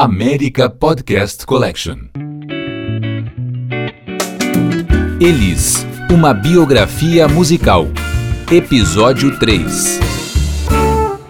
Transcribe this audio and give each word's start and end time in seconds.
América 0.00 0.70
Podcast 0.70 1.44
Collection. 1.44 1.96
Elis, 5.20 5.84
uma 6.08 6.32
biografia 6.32 7.26
musical. 7.26 7.88
Episódio 8.48 9.36
3. 9.40 9.98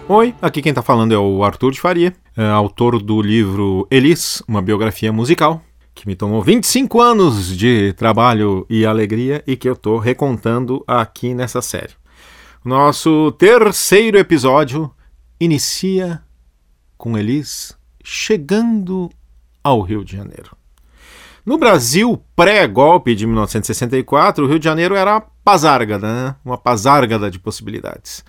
Oi, 0.07 0.35
aqui 0.39 0.61
quem 0.61 0.71
tá 0.71 0.83
falando 0.83 1.15
é 1.15 1.17
o 1.17 1.43
Arthur 1.43 1.71
de 1.71 1.81
Faria, 1.81 2.15
é 2.37 2.47
autor 2.47 3.01
do 3.01 3.19
livro 3.23 3.87
Elis, 3.89 4.43
uma 4.47 4.61
biografia 4.61 5.11
musical, 5.11 5.63
que 5.95 6.05
me 6.05 6.15
tomou 6.15 6.43
25 6.43 7.01
anos 7.01 7.57
de 7.57 7.93
trabalho 7.93 8.67
e 8.69 8.85
alegria 8.85 9.43
e 9.47 9.57
que 9.57 9.67
eu 9.67 9.75
tô 9.75 9.97
recontando 9.97 10.83
aqui 10.85 11.33
nessa 11.33 11.59
série. 11.59 11.93
Nosso 12.63 13.31
terceiro 13.31 14.19
episódio 14.19 14.91
inicia 15.39 16.21
com 16.99 17.17
Elis 17.17 17.78
chegando 18.03 19.09
ao 19.63 19.81
Rio 19.81 20.03
de 20.03 20.15
Janeiro. 20.15 20.57
No 21.45 21.57
Brasil, 21.57 22.21
pré-golpe 22.35 23.15
de 23.15 23.25
1964, 23.25 24.45
o 24.45 24.47
Rio 24.47 24.59
de 24.59 24.65
Janeiro 24.65 24.95
era 24.95 25.21
pazárgada, 25.43 26.07
né? 26.07 26.35
uma 26.45 26.57
pazárgada 26.57 27.31
de 27.31 27.39
possibilidades. 27.39 28.23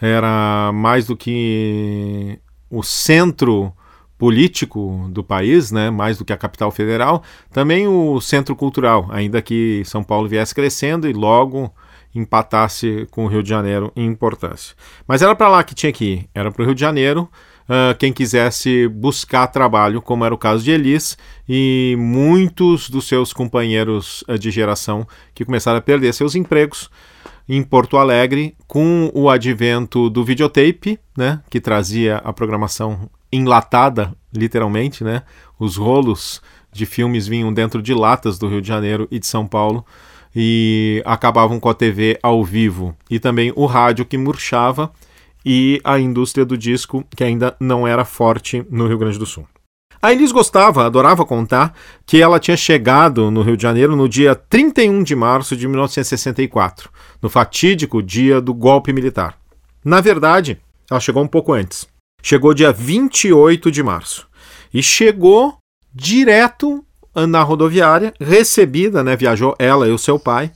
Era 0.00 0.72
mais 0.72 1.06
do 1.06 1.16
que 1.16 2.38
o 2.68 2.82
centro 2.82 3.72
político 4.18 5.08
do 5.10 5.22
país, 5.22 5.70
né? 5.70 5.90
mais 5.90 6.18
do 6.18 6.24
que 6.24 6.32
a 6.32 6.36
capital 6.36 6.70
federal, 6.70 7.22
também 7.52 7.86
o 7.86 8.20
centro 8.20 8.56
cultural, 8.56 9.06
ainda 9.10 9.42
que 9.42 9.82
São 9.84 10.02
Paulo 10.02 10.28
viesse 10.28 10.54
crescendo 10.54 11.08
e 11.08 11.12
logo 11.12 11.72
empatasse 12.14 13.06
com 13.10 13.24
o 13.24 13.28
Rio 13.28 13.42
de 13.42 13.48
Janeiro 13.48 13.92
em 13.94 14.06
importância. 14.06 14.74
Mas 15.06 15.20
era 15.20 15.34
para 15.34 15.48
lá 15.48 15.62
que 15.62 15.74
tinha 15.74 15.92
que 15.92 16.04
ir, 16.04 16.30
era 16.34 16.50
para 16.50 16.62
o 16.62 16.64
Rio 16.64 16.74
de 16.74 16.80
Janeiro. 16.80 17.28
Uh, 17.64 17.96
quem 17.98 18.12
quisesse 18.12 18.86
buscar 18.88 19.46
trabalho, 19.46 20.02
como 20.02 20.24
era 20.24 20.34
o 20.34 20.38
caso 20.38 20.62
de 20.62 20.70
Elis 20.70 21.16
e 21.48 21.96
muitos 21.98 22.90
dos 22.90 23.08
seus 23.08 23.32
companheiros 23.32 24.22
uh, 24.28 24.38
de 24.38 24.50
geração 24.50 25.06
que 25.34 25.46
começaram 25.46 25.78
a 25.78 25.82
perder 25.82 26.12
seus 26.12 26.34
empregos 26.34 26.90
em 27.48 27.62
Porto 27.62 27.96
Alegre 27.96 28.54
com 28.66 29.10
o 29.14 29.30
advento 29.30 30.10
do 30.10 30.22
videotape, 30.22 30.98
né, 31.16 31.40
que 31.48 31.60
trazia 31.60 32.16
a 32.18 32.32
programação 32.32 33.08
enlatada, 33.32 34.14
literalmente, 34.32 35.02
né? 35.02 35.22
Os 35.58 35.76
rolos 35.76 36.42
de 36.72 36.86
filmes 36.86 37.26
vinham 37.26 37.52
dentro 37.52 37.80
de 37.80 37.94
latas 37.94 38.38
do 38.38 38.48
Rio 38.48 38.60
de 38.60 38.68
Janeiro 38.68 39.08
e 39.10 39.18
de 39.18 39.26
São 39.26 39.46
Paulo 39.46 39.84
e 40.34 41.02
acabavam 41.04 41.60
com 41.60 41.68
a 41.68 41.74
TV 41.74 42.18
ao 42.22 42.44
vivo 42.44 42.96
e 43.08 43.18
também 43.18 43.52
o 43.54 43.66
rádio 43.66 44.04
que 44.04 44.18
murchava 44.18 44.92
e 45.44 45.80
a 45.84 45.98
indústria 45.98 46.44
do 46.44 46.56
disco 46.56 47.04
que 47.14 47.22
ainda 47.22 47.56
não 47.60 47.86
era 47.86 48.04
forte 48.04 48.64
no 48.70 48.86
Rio 48.86 48.98
Grande 48.98 49.18
do 49.18 49.26
Sul. 49.26 49.46
A 50.00 50.12
Elis 50.12 50.32
gostava, 50.32 50.84
adorava 50.84 51.24
contar 51.24 51.74
que 52.04 52.20
ela 52.20 52.38
tinha 52.38 52.56
chegado 52.56 53.30
no 53.30 53.42
Rio 53.42 53.56
de 53.56 53.62
Janeiro 53.62 53.96
no 53.96 54.08
dia 54.08 54.34
31 54.34 55.02
de 55.02 55.16
março 55.16 55.56
de 55.56 55.66
1964, 55.66 56.90
no 57.22 57.30
fatídico 57.30 58.02
dia 58.02 58.40
do 58.40 58.52
golpe 58.52 58.92
militar. 58.92 59.38
Na 59.82 60.00
verdade, 60.00 60.60
ela 60.90 61.00
chegou 61.00 61.22
um 61.22 61.26
pouco 61.26 61.52
antes. 61.52 61.86
Chegou 62.22 62.52
dia 62.52 62.70
28 62.72 63.70
de 63.70 63.82
março. 63.82 64.26
E 64.72 64.82
chegou 64.82 65.56
direto 65.94 66.84
na 67.14 67.42
rodoviária, 67.42 68.12
recebida, 68.20 69.02
né, 69.04 69.16
viajou 69.16 69.54
ela 69.58 69.86
e 69.86 69.90
o 69.90 69.98
seu 69.98 70.18
pai, 70.18 70.50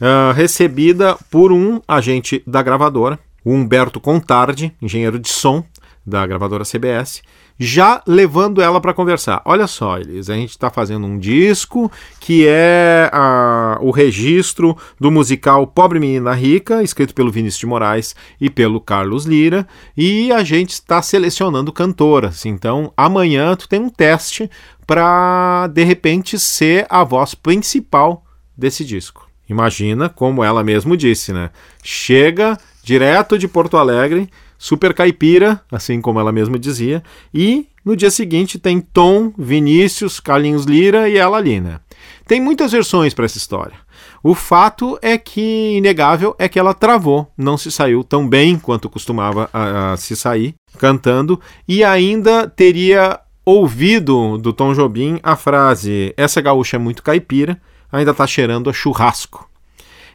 uh, 0.00 0.32
recebida 0.32 1.16
por 1.30 1.50
um 1.50 1.80
agente 1.88 2.42
da 2.46 2.62
gravadora, 2.62 3.18
o 3.44 3.52
Humberto 3.52 4.00
Contardi, 4.00 4.74
engenheiro 4.80 5.18
de 5.18 5.28
som 5.28 5.64
da 6.04 6.26
gravadora 6.26 6.64
CBS, 6.64 7.22
já 7.58 8.02
levando 8.06 8.60
ela 8.60 8.80
para 8.80 8.94
conversar. 8.94 9.40
Olha 9.44 9.66
só, 9.66 9.98
Elis, 9.98 10.28
a 10.28 10.34
gente 10.34 10.50
está 10.50 10.68
fazendo 10.68 11.06
um 11.06 11.18
disco 11.18 11.90
que 12.18 12.44
é 12.46 13.08
a, 13.12 13.78
o 13.80 13.90
registro 13.90 14.76
do 14.98 15.10
musical 15.10 15.66
Pobre 15.66 16.00
Menina 16.00 16.32
Rica, 16.32 16.82
escrito 16.82 17.14
pelo 17.14 17.30
Vinícius 17.30 17.60
de 17.60 17.66
Moraes 17.66 18.16
e 18.40 18.50
pelo 18.50 18.80
Carlos 18.80 19.26
Lira, 19.26 19.66
e 19.96 20.32
a 20.32 20.42
gente 20.42 20.70
está 20.70 21.00
selecionando 21.00 21.72
cantoras. 21.72 22.44
Então, 22.46 22.92
amanhã 22.96 23.54
tu 23.54 23.68
tem 23.68 23.80
um 23.80 23.88
teste 23.88 24.50
para 24.86 25.68
de 25.68 25.84
repente 25.84 26.38
ser 26.38 26.86
a 26.90 27.04
voz 27.04 27.34
principal 27.34 28.24
desse 28.56 28.84
disco. 28.84 29.28
Imagina 29.48 30.08
como 30.08 30.42
ela 30.42 30.64
mesmo 30.64 30.96
disse, 30.96 31.32
né? 31.32 31.50
Chega 31.82 32.56
direto 32.82 33.38
de 33.38 33.46
Porto 33.46 33.76
Alegre, 33.76 34.28
super 34.58 34.94
caipira, 34.94 35.60
assim 35.70 36.00
como 36.00 36.20
ela 36.20 36.32
mesma 36.32 36.58
dizia, 36.58 37.02
e 37.32 37.66
no 37.84 37.96
dia 37.96 38.10
seguinte 38.10 38.58
tem 38.58 38.80
Tom, 38.80 39.32
Vinícius, 39.36 40.20
Carlinhos 40.20 40.64
Lira 40.64 41.08
e 41.08 41.16
ela 41.16 41.36
ali, 41.36 41.60
né? 41.60 41.80
Tem 42.26 42.40
muitas 42.40 42.72
versões 42.72 43.12
para 43.12 43.24
essa 43.24 43.38
história. 43.38 43.74
O 44.22 44.34
fato 44.34 44.98
é 45.02 45.18
que, 45.18 45.76
inegável, 45.76 46.34
é 46.38 46.48
que 46.48 46.58
ela 46.58 46.74
travou, 46.74 47.30
não 47.36 47.58
se 47.58 47.70
saiu 47.72 48.04
tão 48.04 48.28
bem 48.28 48.56
quanto 48.56 48.88
costumava 48.88 49.50
a, 49.52 49.92
a 49.92 49.96
se 49.96 50.14
sair 50.14 50.54
cantando, 50.78 51.40
e 51.66 51.82
ainda 51.82 52.48
teria 52.48 53.18
ouvido 53.44 54.38
do 54.38 54.52
Tom 54.52 54.72
Jobim 54.72 55.18
a 55.22 55.34
frase: 55.34 56.14
Essa 56.16 56.40
gaúcha 56.40 56.76
é 56.76 56.78
muito 56.78 57.02
caipira, 57.02 57.60
ainda 57.90 58.14
tá 58.14 58.26
cheirando 58.26 58.70
a 58.70 58.72
churrasco. 58.72 59.51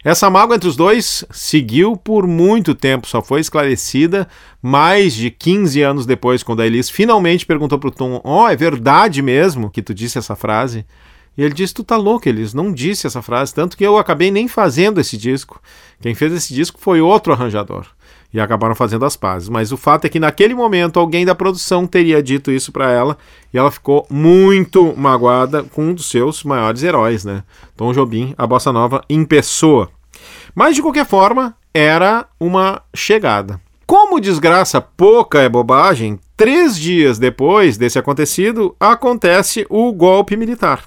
Essa 0.07 0.29
mágoa 0.29 0.55
entre 0.55 0.69
os 0.69 0.77
dois 0.77 1.25
seguiu 1.29 1.97
por 1.97 2.25
muito 2.25 2.73
tempo, 2.73 3.05
só 3.05 3.21
foi 3.21 3.41
esclarecida 3.41 4.25
mais 4.61 5.13
de 5.13 5.29
15 5.29 5.81
anos 5.81 6.05
depois, 6.05 6.41
quando 6.43 6.61
a 6.61 6.65
Elis 6.65 6.89
finalmente 6.89 7.45
perguntou 7.45 7.77
pro 7.77 7.91
Tom: 7.91 8.21
Ó, 8.23 8.45
oh, 8.45 8.47
é 8.47 8.55
verdade 8.55 9.21
mesmo 9.21 9.69
que 9.69 9.81
tu 9.81 9.93
disse 9.93 10.17
essa 10.17 10.33
frase? 10.33 10.85
E 11.37 11.43
ele 11.43 11.53
disse: 11.53 11.73
Tu 11.73 11.83
tá 11.83 11.97
louco, 11.97 12.29
Elis, 12.29 12.53
não 12.53 12.71
disse 12.71 13.05
essa 13.05 13.21
frase. 13.21 13.53
Tanto 13.53 13.75
que 13.75 13.85
eu 13.85 13.97
acabei 13.97 14.31
nem 14.31 14.47
fazendo 14.47 15.01
esse 15.01 15.17
disco. 15.17 15.61
Quem 15.99 16.15
fez 16.15 16.31
esse 16.31 16.53
disco 16.53 16.79
foi 16.79 17.01
outro 17.01 17.33
arranjador. 17.33 17.85
E 18.33 18.39
acabaram 18.39 18.75
fazendo 18.75 19.03
as 19.03 19.17
pazes. 19.17 19.49
Mas 19.49 19.73
o 19.73 19.77
fato 19.77 20.05
é 20.05 20.09
que 20.09 20.21
naquele 20.21 20.55
momento 20.55 21.01
alguém 21.01 21.25
da 21.25 21.35
produção 21.35 21.85
teria 21.85 22.23
dito 22.23 22.49
isso 22.49 22.71
para 22.71 22.89
ela 22.89 23.17
e 23.53 23.57
ela 23.57 23.71
ficou 23.71 24.07
muito 24.09 24.95
magoada 24.95 25.63
com 25.63 25.89
um 25.89 25.93
dos 25.93 26.09
seus 26.09 26.45
maiores 26.45 26.81
heróis, 26.81 27.25
né? 27.25 27.43
Tom 27.75 27.91
Jobim, 27.91 28.33
a 28.37 28.47
bossa 28.47 28.71
nova 28.71 29.03
em 29.09 29.25
pessoa. 29.25 29.96
Mas 30.59 30.75
de 30.75 30.81
qualquer 30.81 31.05
forma, 31.05 31.55
era 31.71 32.25
uma 32.39 32.81
chegada. 32.91 33.61
Como 33.85 34.19
desgraça 34.19 34.81
pouca 34.81 35.39
é 35.39 35.47
bobagem, 35.47 36.19
três 36.35 36.75
dias 36.75 37.19
depois 37.19 37.77
desse 37.77 37.99
acontecido, 37.99 38.75
acontece 38.79 39.67
o 39.69 39.93
golpe 39.93 40.35
militar. 40.35 40.85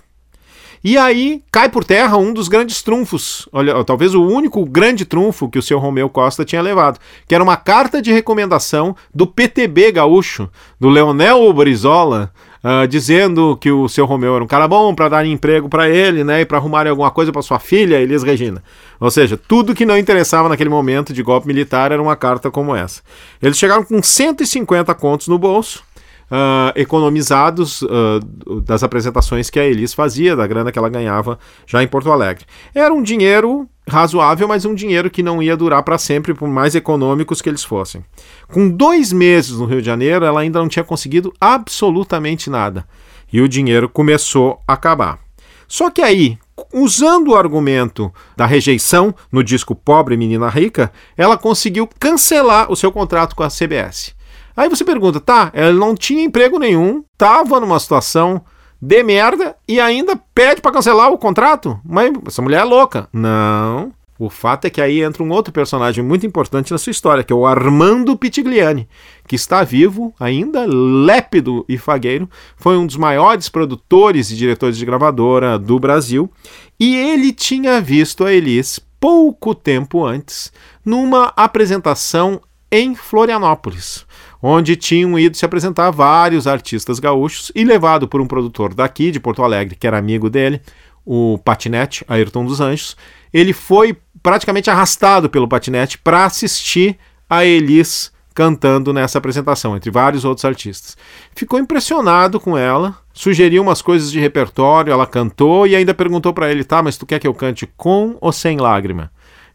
E 0.83 0.97
aí 0.97 1.43
cai 1.53 1.69
por 1.69 1.85
terra 1.85 2.17
um 2.17 2.33
dos 2.33 2.49
grandes 2.49 2.83
trunfos, 2.83 3.47
olha, 3.53 3.85
talvez 3.85 4.15
o 4.15 4.23
único 4.23 4.65
grande 4.65 5.05
trunfo 5.05 5.49
que 5.49 5.59
o 5.59 5.63
seu 5.63 5.79
Romeu 5.79 6.09
Costa 6.09 6.43
tinha 6.43 6.63
levado, 6.63 6.99
que 7.29 7.35
era 7.35 7.45
uma 7.45 7.57
carta 7.57 8.01
de 8.01 8.11
recomendação 8.11 8.97
do 9.15 9.27
PTB 9.27 9.93
gaúcho, 9.93 10.49
do 10.81 10.89
Leonel 10.89 11.53
Brizola, 11.53 12.33
uh, 12.65 12.89
dizendo 12.89 13.59
que 13.61 13.71
o 13.71 13.91
seu 13.91 14.07
Romeu 14.07 14.35
era 14.35 14.43
um 14.43 14.47
cara 14.47 14.67
bom 14.67 14.95
para 14.95 15.11
dar 15.11 15.27
emprego 15.27 15.69
para 15.69 15.87
ele, 15.87 16.25
né, 16.25 16.41
e 16.41 16.47
para 16.47 16.57
arrumar 16.57 16.87
alguma 16.87 17.11
coisa 17.11 17.31
para 17.31 17.43
sua 17.43 17.59
filha, 17.59 18.01
Elis 18.01 18.23
Regina. 18.23 18.63
Ou 18.99 19.11
seja, 19.11 19.37
tudo 19.37 19.75
que 19.75 19.85
não 19.85 19.99
interessava 19.99 20.49
naquele 20.49 20.71
momento 20.71 21.13
de 21.13 21.23
golpe 21.23 21.47
militar 21.47 21.93
era 21.93 22.03
uma 22.03 22.17
carta 22.17 22.51
como 22.51 22.75
essa. 22.75 23.03
Eles 23.43 23.59
chegaram 23.59 23.85
com 23.85 24.03
150 24.03 24.95
contos 24.95 25.29
no 25.29 25.39
bolso 25.39 25.83
uh, 26.31 26.73
economizados 26.75 27.83
uh, 27.83 28.61
das 28.65 28.83
apresentações 28.83 29.51
que 29.51 29.59
a 29.59 29.67
Elis 29.67 29.93
fazia, 29.93 30.37
da 30.37 30.47
grana 30.47 30.71
que 30.71 30.79
ela 30.79 30.89
ganhava 30.89 31.39
já 31.67 31.83
em 31.83 31.89
Porto 31.89 32.11
Alegre. 32.11 32.45
Era 32.75 32.95
um 32.95 33.03
dinheiro 33.03 33.69
razoável, 33.89 34.47
mas 34.47 34.65
um 34.65 34.75
dinheiro 34.75 35.11
que 35.11 35.23
não 35.23 35.43
ia 35.43 35.57
durar 35.57 35.83
para 35.83 35.99
sempre, 35.99 36.33
por 36.33 36.49
mais 36.49 36.75
econômicos 36.75 37.43
que 37.43 37.49
eles 37.49 37.65
fossem. 37.65 38.05
Com 38.49 38.69
dois 38.69 39.13
meses 39.13 39.59
no 39.59 39.67
Rio 39.67 39.81
de 39.81 39.87
Janeiro, 39.87 40.25
ela 40.25 40.41
ainda 40.41 40.61
não 40.61 40.69
tinha 40.69 40.85
conseguido 40.85 41.33
absolutamente 41.41 42.49
nada. 42.49 42.87
E 43.33 43.41
o 43.41 43.49
dinheiro 43.49 43.89
começou 43.89 44.61
a 44.67 44.75
acabar. 44.75 45.19
Só 45.67 45.89
que 45.91 46.03
aí, 46.03 46.37
usando 46.73 47.29
o 47.29 47.37
argumento 47.37 48.13
da 48.37 48.45
rejeição 48.45 49.15
no 49.31 49.43
disco 49.43 49.75
Pobre 49.75 50.17
Menina 50.17 50.49
Rica, 50.49 50.93
ela 51.17 51.39
conseguiu 51.39 51.89
cancelar 51.99 52.71
o 52.71 52.77
seu 52.77 52.91
contrato 52.91 53.37
com 53.37 53.43
a 53.43 53.49
CBS. 53.49 54.15
Aí 54.61 54.69
você 54.69 54.85
pergunta, 54.85 55.19
tá, 55.19 55.51
ela 55.55 55.73
não 55.73 55.95
tinha 55.95 56.23
emprego 56.23 56.59
nenhum, 56.59 57.03
tava 57.17 57.59
numa 57.59 57.81
situação 57.81 58.45
de 58.79 59.03
merda 59.03 59.57
e 59.67 59.81
ainda 59.81 60.15
pede 60.35 60.61
para 60.61 60.71
cancelar 60.71 61.11
o 61.11 61.17
contrato? 61.17 61.81
Mas 61.83 62.13
essa 62.27 62.43
mulher 62.43 62.61
é 62.61 62.65
louca. 62.65 63.09
Não. 63.11 63.91
O 64.19 64.29
fato 64.29 64.67
é 64.67 64.71
que 64.71 64.83
aí 64.83 65.01
entra 65.01 65.23
um 65.23 65.31
outro 65.31 65.51
personagem 65.51 66.05
muito 66.05 66.27
importante 66.27 66.73
na 66.73 66.77
sua 66.77 66.91
história, 66.91 67.25
que 67.25 67.33
é 67.33 67.37
o 67.37 67.47
Armando 67.47 68.15
Pitigliani, 68.19 68.87
que 69.27 69.35
está 69.35 69.65
vivo, 69.65 70.13
ainda 70.21 70.67
lépido 70.67 71.65
e 71.67 71.79
fagueiro, 71.79 72.29
foi 72.55 72.77
um 72.77 72.87
dos 72.87 72.99
maiores 72.99 73.49
produtores 73.49 74.31
e 74.31 74.37
diretores 74.37 74.77
de 74.77 74.85
gravadora 74.85 75.59
do 75.59 75.81
Brasil, 75.81 76.31
e 76.79 76.95
ele 76.95 77.33
tinha 77.33 77.81
visto 77.81 78.27
a 78.27 78.33
Elis 78.35 78.79
pouco 79.01 79.55
tempo 79.55 80.05
antes 80.05 80.53
numa 80.85 81.33
apresentação 81.35 82.43
em 82.71 82.95
Florianópolis 82.95 84.05
onde 84.43 84.77
tinham 84.77 85.19
ido 85.19 85.37
se 85.37 85.45
apresentar 85.45 85.91
vários 85.91 86.47
artistas 86.47 86.99
gaúchos 86.99 87.53
e 87.55 87.65
levado 87.65 88.09
por 88.09 88.21
um 88.21 88.27
produtor 88.27 88.75
daqui 88.75 89.11
de 89.11 89.21
Porto 89.21 89.43
Alegre, 89.43 89.77
que 89.77 89.87
era 89.87 89.99
amigo 89.99 90.31
dele, 90.31 90.61
o 91.05 91.39
Patinete, 91.45 92.05
Ayrton 92.09 92.45
dos 92.45 92.61
Anjos. 92.61 92.97
Ele 93.33 93.53
foi 93.53 93.97
praticamente 94.23 94.71
arrastado 94.71 95.29
pelo 95.29 95.49
Patinete 95.49 95.99
para 95.99 96.25
assistir 96.25 96.99
a 97.29 97.45
Elis 97.45 98.13
cantando 98.35 98.93
nessa 98.93 99.19
apresentação, 99.19 99.77
entre 99.77 99.91
vários 99.91 100.25
outros 100.25 100.45
artistas. 100.45 100.97
Ficou 101.35 101.59
impressionado 101.59 102.41
com 102.41 102.57
ela, 102.57 102.97
sugeriu 103.13 103.63
umas 103.63 103.83
coisas 103.83 104.11
de 104.11 104.21
repertório, 104.21 104.93
ela 104.93 105.07
cantou 105.07 105.67
e 105.67 105.77
ainda 105.77 105.93
perguntou 105.93 106.33
para 106.33 106.51
ele: 106.51 106.65
tá, 106.65 106.83
mas 106.83 106.97
tu 106.97 107.05
quer 107.05 107.19
que 107.19 107.27
eu 107.27 107.35
cante 107.35 107.69
com 107.77 108.17
ou 108.21 108.33
sem 108.33 108.57
lágrima? 108.57 109.11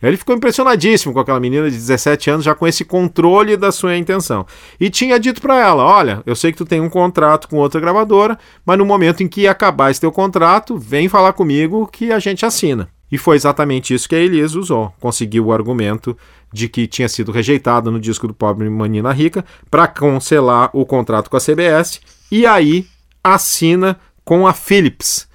Ele 0.08 0.18
ficou 0.18 0.36
impressionadíssimo 0.36 1.14
com 1.14 1.20
aquela 1.20 1.40
menina 1.40 1.70
de 1.70 1.76
17 1.76 2.30
anos, 2.30 2.46
já 2.46 2.54
com 2.54 2.68
esse 2.68 2.86
controle 2.86 3.58
da 3.58 3.72
sua 3.72 3.98
intenção. 3.98 4.46
E 4.80 4.90
tinha 4.90 5.20
dito 5.20 5.42
para 5.42 5.60
ela: 5.60 5.84
Olha, 5.84 6.22
eu 6.26 6.36
sei 6.36 6.52
que 6.52 6.58
tu 6.58 6.66
tem 6.66 6.82
um 6.82 6.90
contrato 6.90 7.48
com 7.48 7.58
outra 7.58 7.82
gravadora, 7.82 8.38
mas 8.66 8.78
no 8.78 8.86
momento 8.86 9.24
em 9.24 9.28
que 9.28 9.48
acabar 9.48 9.92
esse 9.92 10.02
teu 10.02 10.12
contrato, 10.12 10.78
vem 10.78 11.10
falar 11.10 11.34
comigo 11.34 11.88
que 11.88 12.12
a 12.12 12.20
gente 12.20 12.46
assina. 12.46 12.90
E 13.12 13.18
foi 13.18 13.36
exatamente 13.36 13.94
isso 13.94 14.10
que 14.10 14.16
a 14.16 14.20
Elisa 14.20 14.60
usou. 14.60 14.94
Conseguiu 15.00 15.46
o 15.46 15.54
argumento 15.54 16.18
de 16.52 16.68
que 16.68 16.88
tinha 16.88 17.08
sido 17.08 17.32
rejeitado 17.32 17.92
no 17.92 18.00
disco 18.00 18.28
do 18.28 18.34
Pobre 18.34 18.70
Manina 18.70 19.12
Rica 19.12 19.46
para 19.70 19.88
cancelar 19.88 20.70
o 20.74 20.86
contrato 20.86 21.30
com 21.30 21.38
a 21.38 21.40
CBS 21.40 22.02
e 22.32 22.46
aí 22.46 22.88
assina 23.24 24.00
com 24.24 24.48
a 24.48 24.54
Philips 24.54 25.28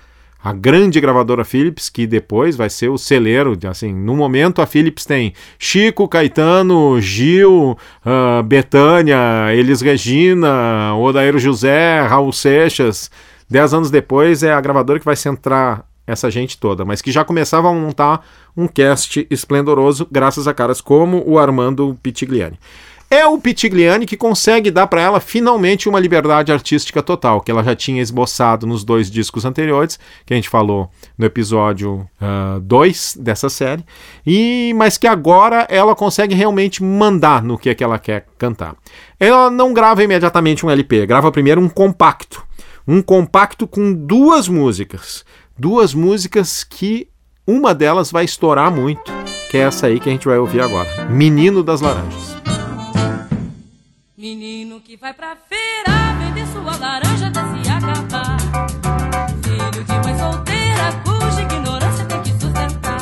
a 0.42 0.52
grande 0.52 1.00
gravadora 1.00 1.44
Philips, 1.44 1.90
que 1.90 2.06
depois 2.06 2.56
vai 2.56 2.70
ser 2.70 2.88
o 2.88 2.96
celeiro, 2.96 3.58
assim, 3.68 3.92
no 3.92 4.16
momento 4.16 4.62
a 4.62 4.66
Philips 4.66 5.04
tem 5.04 5.34
Chico, 5.58 6.08
Caetano, 6.08 7.00
Gil, 7.00 7.76
uh, 8.06 8.42
Betânia, 8.42 9.54
Elis 9.54 9.82
Regina, 9.82 10.94
Odair 10.96 11.38
José, 11.38 12.00
Raul 12.02 12.32
Seixas. 12.32 13.10
Dez 13.48 13.74
anos 13.74 13.90
depois 13.90 14.42
é 14.42 14.52
a 14.52 14.60
gravadora 14.60 14.98
que 14.98 15.04
vai 15.04 15.16
centrar 15.16 15.84
essa 16.06 16.30
gente 16.30 16.58
toda, 16.58 16.84
mas 16.84 17.02
que 17.02 17.12
já 17.12 17.24
começava 17.24 17.68
a 17.68 17.72
montar 17.72 18.26
um 18.56 18.66
cast 18.66 19.26
esplendoroso 19.30 20.08
graças 20.10 20.48
a 20.48 20.54
caras 20.54 20.80
como 20.80 21.22
o 21.26 21.38
Armando 21.38 21.96
Pitigliani. 22.02 22.58
É 23.12 23.26
o 23.26 23.40
Pitigliani 23.40 24.06
que 24.06 24.16
consegue 24.16 24.70
dar 24.70 24.86
para 24.86 25.00
ela 25.00 25.18
finalmente 25.18 25.88
uma 25.88 25.98
liberdade 25.98 26.52
artística 26.52 27.02
total, 27.02 27.40
que 27.40 27.50
ela 27.50 27.64
já 27.64 27.74
tinha 27.74 28.00
esboçado 28.00 28.68
nos 28.68 28.84
dois 28.84 29.10
discos 29.10 29.44
anteriores, 29.44 29.98
que 30.24 30.32
a 30.32 30.36
gente 30.36 30.48
falou 30.48 30.88
no 31.18 31.26
episódio 31.26 32.08
2 32.62 33.14
uh, 33.14 33.20
dessa 33.20 33.48
série, 33.48 33.84
e 34.24 34.72
mas 34.76 34.96
que 34.96 35.08
agora 35.08 35.66
ela 35.68 35.96
consegue 35.96 36.36
realmente 36.36 36.84
mandar 36.84 37.42
no 37.42 37.58
que 37.58 37.70
é 37.70 37.74
que 37.74 37.82
ela 37.82 37.98
quer 37.98 38.26
cantar. 38.38 38.76
Ela 39.18 39.50
não 39.50 39.74
grava 39.74 40.04
imediatamente 40.04 40.64
um 40.64 40.70
LP, 40.70 41.04
grava 41.04 41.32
primeiro 41.32 41.60
um 41.60 41.68
compacto. 41.68 42.46
Um 42.86 43.02
compacto 43.02 43.66
com 43.66 43.92
duas 43.92 44.46
músicas. 44.46 45.24
Duas 45.58 45.92
músicas 45.92 46.62
que 46.62 47.08
uma 47.44 47.74
delas 47.74 48.12
vai 48.12 48.24
estourar 48.24 48.70
muito, 48.70 49.12
que 49.50 49.56
é 49.56 49.62
essa 49.62 49.88
aí 49.88 49.98
que 49.98 50.08
a 50.08 50.12
gente 50.12 50.28
vai 50.28 50.38
ouvir 50.38 50.60
agora. 50.60 51.06
Menino 51.06 51.64
das 51.64 51.80
Laranjas. 51.80 52.49
Menino 54.20 54.82
que 54.82 54.98
vai 54.98 55.14
pra 55.14 55.34
feira 55.34 56.12
vender 56.18 56.46
sua 56.48 56.76
laranja 56.76 57.28
até 57.28 57.40
se 57.40 57.70
acabar. 57.70 58.36
Filho 59.42 59.82
de 59.82 59.92
mãe 59.94 60.18
solteira 60.18 60.92
cuja 61.02 61.40
ignorância 61.40 62.04
tem 62.04 62.20
que 62.20 62.32
sustentar. 62.32 63.00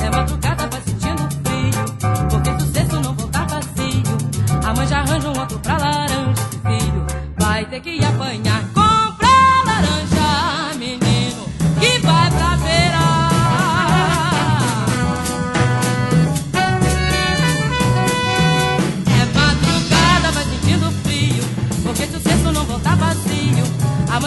É 0.00 0.08
madrugada, 0.08 0.68
vai 0.68 0.80
sentindo 0.82 1.28
frio, 1.42 2.28
porque 2.30 2.60
sucesso 2.60 3.00
não 3.00 3.12
voltar 3.16 3.44
vazio. 3.48 4.64
A 4.64 4.72
mãe 4.72 4.86
já 4.86 5.00
arranja 5.00 5.30
um 5.30 5.36
outro 5.36 5.58
pra 5.58 5.78
laranja, 5.78 6.44
filho 6.62 7.06
vai 7.40 7.64
ter 7.64 7.80
que 7.80 8.04
apanhar. 8.04 8.65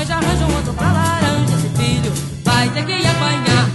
A 0.09 0.15
mãe 0.15 0.21
já 0.21 0.27
arranja 0.27 0.45
um 0.45 0.55
outro 0.55 0.73
pra 0.73 0.91
laranja, 0.91 1.53
esse 1.53 1.69
filho 1.69 2.11
vai 2.43 2.67
ter 2.69 2.83
que 2.83 3.05
apanhar. 3.05 3.69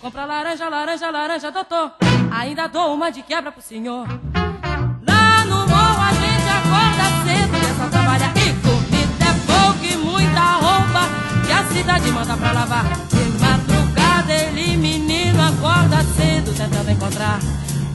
Compra 0.00 0.24
laranja, 0.24 0.68
laranja, 0.68 1.10
laranja, 1.10 1.50
doutor. 1.50 1.92
Ainda 2.30 2.68
dou 2.68 2.94
uma 2.94 3.10
de 3.10 3.20
quebra 3.22 3.50
pro 3.50 3.60
senhor. 3.60 4.06
Lá 4.06 5.44
no 5.44 5.66
morro 5.66 6.02
a 6.02 6.12
gente 6.12 6.48
acorda 6.48 7.04
cedo 7.24 7.56
é 7.56 7.74
só 7.76 7.88
trabalhar. 7.88 8.32
E 8.36 8.52
comida 8.62 9.24
é 9.24 9.34
pouco 9.44 9.84
e 9.84 9.96
muita 9.96 10.40
roupa 10.40 11.08
que 11.46 11.52
a 11.52 11.64
cidade 11.64 12.12
manda 12.12 12.36
pra 12.36 12.52
lavar. 12.52 12.84
De 13.08 13.44
madrugada 13.44 14.32
ele, 14.32 14.76
menino, 14.76 15.42
acorda 15.42 16.04
cedo 16.16 16.54
tentando 16.56 16.90
encontrar 16.92 17.40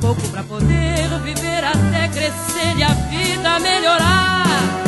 pouco 0.02 0.28
pra 0.28 0.44
poder 0.44 1.08
viver 1.24 1.64
até 1.64 2.10
crescer 2.10 2.78
e 2.78 2.84
a 2.84 2.90
vida 2.90 3.60
melhorar 3.60 4.87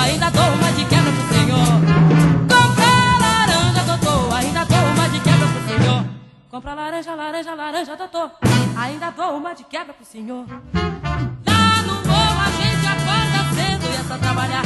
ainda 0.00 0.30
dou 0.30 0.44
uma 0.44 0.72
de 0.72 0.84
quebra 0.86 1.12
pro 1.12 1.28
senhor. 1.34 1.66
Compra 2.48 2.90
laranja, 3.20 3.82
doutor, 3.84 4.34
ainda 4.34 4.64
dou 4.64 4.78
uma 4.78 5.08
de 5.08 5.20
quebra 5.20 5.46
pro 5.46 5.68
senhor. 5.68 6.04
Compra 6.50 6.74
laranja, 6.74 7.14
laranja, 7.14 7.54
laranja, 7.54 7.96
doutor, 7.96 8.30
ainda 8.76 9.10
dou 9.10 9.36
uma 9.36 9.54
de 9.54 9.64
quebra 9.64 9.92
pro 9.92 10.04
senhor. 10.04 10.46
Lá 11.46 11.82
no 11.82 11.94
morro 12.08 12.40
a 12.40 12.50
gente 12.60 12.86
acorda 12.86 13.40
cedo 13.54 13.86
e 13.92 13.96
é 13.96 14.04
só 14.08 14.18
trabalhar. 14.18 14.62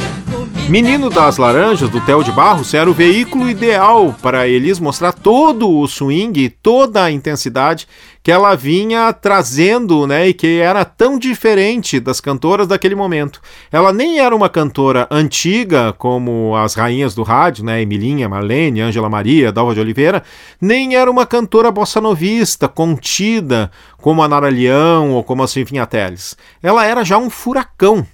Menino 0.67 1.11
das 1.11 1.37
Laranjas, 1.37 1.89
do 1.91 2.01
Theo 2.01 2.23
de 2.23 2.31
Barros, 2.31 2.73
era 2.73 2.89
o 2.89 2.93
veículo 2.93 3.47
ideal 3.47 4.15
para 4.19 4.47
eles 4.47 4.79
mostrar 4.79 5.13
todo 5.13 5.69
o 5.69 5.87
swing, 5.87 6.49
toda 6.49 7.03
a 7.03 7.11
intensidade 7.11 7.87
que 8.23 8.31
ela 8.31 8.55
vinha 8.55 9.13
trazendo, 9.13 10.07
né, 10.07 10.27
e 10.29 10.33
que 10.33 10.59
era 10.59 10.83
tão 10.83 11.19
diferente 11.19 11.99
das 11.99 12.19
cantoras 12.19 12.67
daquele 12.67 12.95
momento. 12.95 13.39
Ela 13.71 13.93
nem 13.93 14.19
era 14.19 14.35
uma 14.35 14.49
cantora 14.49 15.07
antiga 15.11 15.93
como 15.93 16.55
as 16.55 16.73
rainhas 16.73 17.13
do 17.13 17.21
rádio, 17.21 17.63
né, 17.63 17.83
Emilinha, 17.83 18.27
Marlene, 18.27 18.81
Ângela 18.81 19.07
Maria, 19.07 19.51
Dalva 19.51 19.75
de 19.75 19.79
Oliveira, 19.79 20.23
nem 20.59 20.95
era 20.95 21.11
uma 21.11 21.27
cantora 21.27 21.69
bossa 21.69 22.01
novista, 22.01 22.67
contida, 22.67 23.69
como 23.97 24.23
a 24.23 24.27
Nara 24.27 24.49
Leão 24.49 25.11
ou 25.11 25.23
como 25.23 25.43
a 25.43 25.47
Silvinha 25.47 25.85
Teles. 25.85 26.35
Ela 26.63 26.83
era 26.87 27.05
já 27.05 27.19
um 27.19 27.29
furacão 27.29 28.05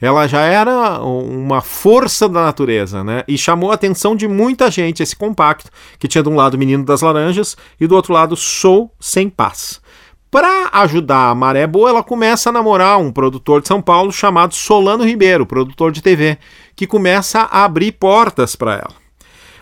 ela 0.00 0.26
já 0.26 0.40
era 0.40 1.00
uma 1.00 1.60
força 1.60 2.28
da 2.28 2.42
natureza, 2.42 3.02
né? 3.02 3.24
E 3.26 3.38
chamou 3.38 3.70
a 3.70 3.74
atenção 3.74 4.14
de 4.14 4.28
muita 4.28 4.70
gente 4.70 5.02
esse 5.02 5.16
compacto, 5.16 5.70
que 5.98 6.08
tinha 6.08 6.22
de 6.22 6.28
um 6.28 6.36
lado 6.36 6.58
Menino 6.58 6.84
das 6.84 7.00
Laranjas 7.00 7.56
e 7.80 7.86
do 7.86 7.94
outro 7.96 8.12
lado 8.12 8.36
Sou 8.36 8.92
Sem 9.00 9.28
Paz. 9.28 9.80
Para 10.30 10.68
ajudar 10.72 11.30
a 11.30 11.34
Maré 11.34 11.66
Boa, 11.66 11.88
ela 11.88 12.02
começa 12.02 12.50
a 12.50 12.52
namorar 12.52 12.98
um 12.98 13.10
produtor 13.10 13.62
de 13.62 13.68
São 13.68 13.80
Paulo 13.80 14.12
chamado 14.12 14.54
Solano 14.54 15.04
Ribeiro, 15.04 15.46
produtor 15.46 15.90
de 15.90 16.02
TV, 16.02 16.36
que 16.74 16.86
começa 16.86 17.40
a 17.40 17.64
abrir 17.64 17.92
portas 17.92 18.54
para 18.54 18.74
ela. 18.74 19.06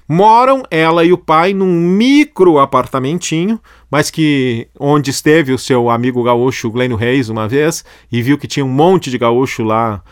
Moram 0.09 0.64
ela 0.71 1.05
e 1.05 1.12
o 1.12 1.19
pai 1.19 1.55
num 1.55 1.73
micro 1.73 2.59
apartamentinho, 2.59 3.61
mas 3.95 4.11
que 4.11 4.67
onde 4.77 5.11
esteve 5.11 5.53
o 5.53 5.59
seu 5.59 5.89
amigo 5.89 6.21
gaúcho 6.25 6.69
Glênio 6.69 6.97
Reis 6.97 7.29
uma 7.29 7.47
vez 7.47 7.85
e 8.11 8.21
viu 8.21 8.37
que 8.37 8.49
tinha 8.49 8.67
um 8.67 8.69
monte 8.69 9.09
de 9.09 9.17
gaúcho 9.17 9.63
lá 9.63 10.03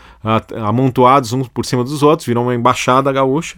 amontoados 0.65 1.33
uns 1.33 1.49
por 1.49 1.65
cima 1.65 1.83
dos 1.83 2.01
outros, 2.01 2.25
virou 2.25 2.45
uma 2.45 2.55
embaixada 2.55 3.11
gaúcha. 3.11 3.57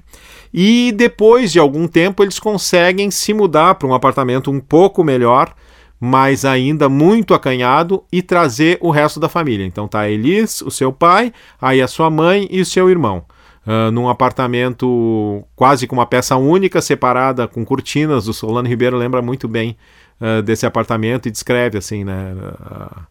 E 0.52 0.92
depois 0.98 1.52
de 1.52 1.60
algum 1.60 1.88
tempo 1.88 2.24
eles 2.24 2.40
conseguem 2.40 3.12
se 3.12 3.36
mudar 3.36 3.76
para 3.76 3.88
um 3.88 3.94
apartamento 3.94 4.50
um 4.50 4.60
pouco 4.60 5.04
melhor, 5.04 5.54
mas 6.00 6.44
ainda 6.44 6.90
muito 6.90 7.36
acanhado 7.36 8.04
e 8.12 8.24
trazer 8.24 8.80
o 8.82 8.90
resto 8.90 9.20
da 9.20 9.30
família. 9.30 9.64
Então 9.64 9.88
tá 9.88 10.10
Elis, 10.10 10.60
o 10.62 10.72
seu 10.72 10.92
pai, 10.92 11.32
aí 11.62 11.84
a 11.84 11.88
sua 11.88 12.10
mãe 12.10 12.48
e 12.50 12.62
o 12.62 12.66
seu 12.66 12.90
irmão 12.90 13.26
uh, 13.66 13.92
num 13.92 14.08
apartamento 14.08 15.44
quase 15.56 15.88
com 15.88 15.96
uma 15.96 16.06
peça 16.06 16.36
única, 16.36 16.82
separada 16.82 17.48
com 17.48 17.66
cortinas. 17.66 18.28
O 18.28 18.34
Solano 18.34 18.68
Ribeiro 18.68 18.98
lembra 18.98 19.22
muito 19.22 19.48
bem 19.48 19.76
uh, 20.20 20.42
desse 20.42 20.66
apartamento 20.66 21.28
e 21.28 21.32
descreve 21.32 21.78
assim, 21.78 22.04
né? 22.04 22.34
Uh, 22.34 23.02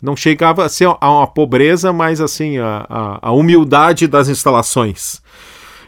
não 0.00 0.14
chegava 0.14 0.64
a 0.64 0.68
ser 0.68 0.88
a 1.00 1.10
uma 1.10 1.26
pobreza, 1.26 1.92
mas 1.92 2.20
assim, 2.20 2.58
a, 2.58 2.86
a, 2.88 3.28
a 3.28 3.32
humildade 3.32 4.06
das 4.06 4.28
instalações. 4.28 5.22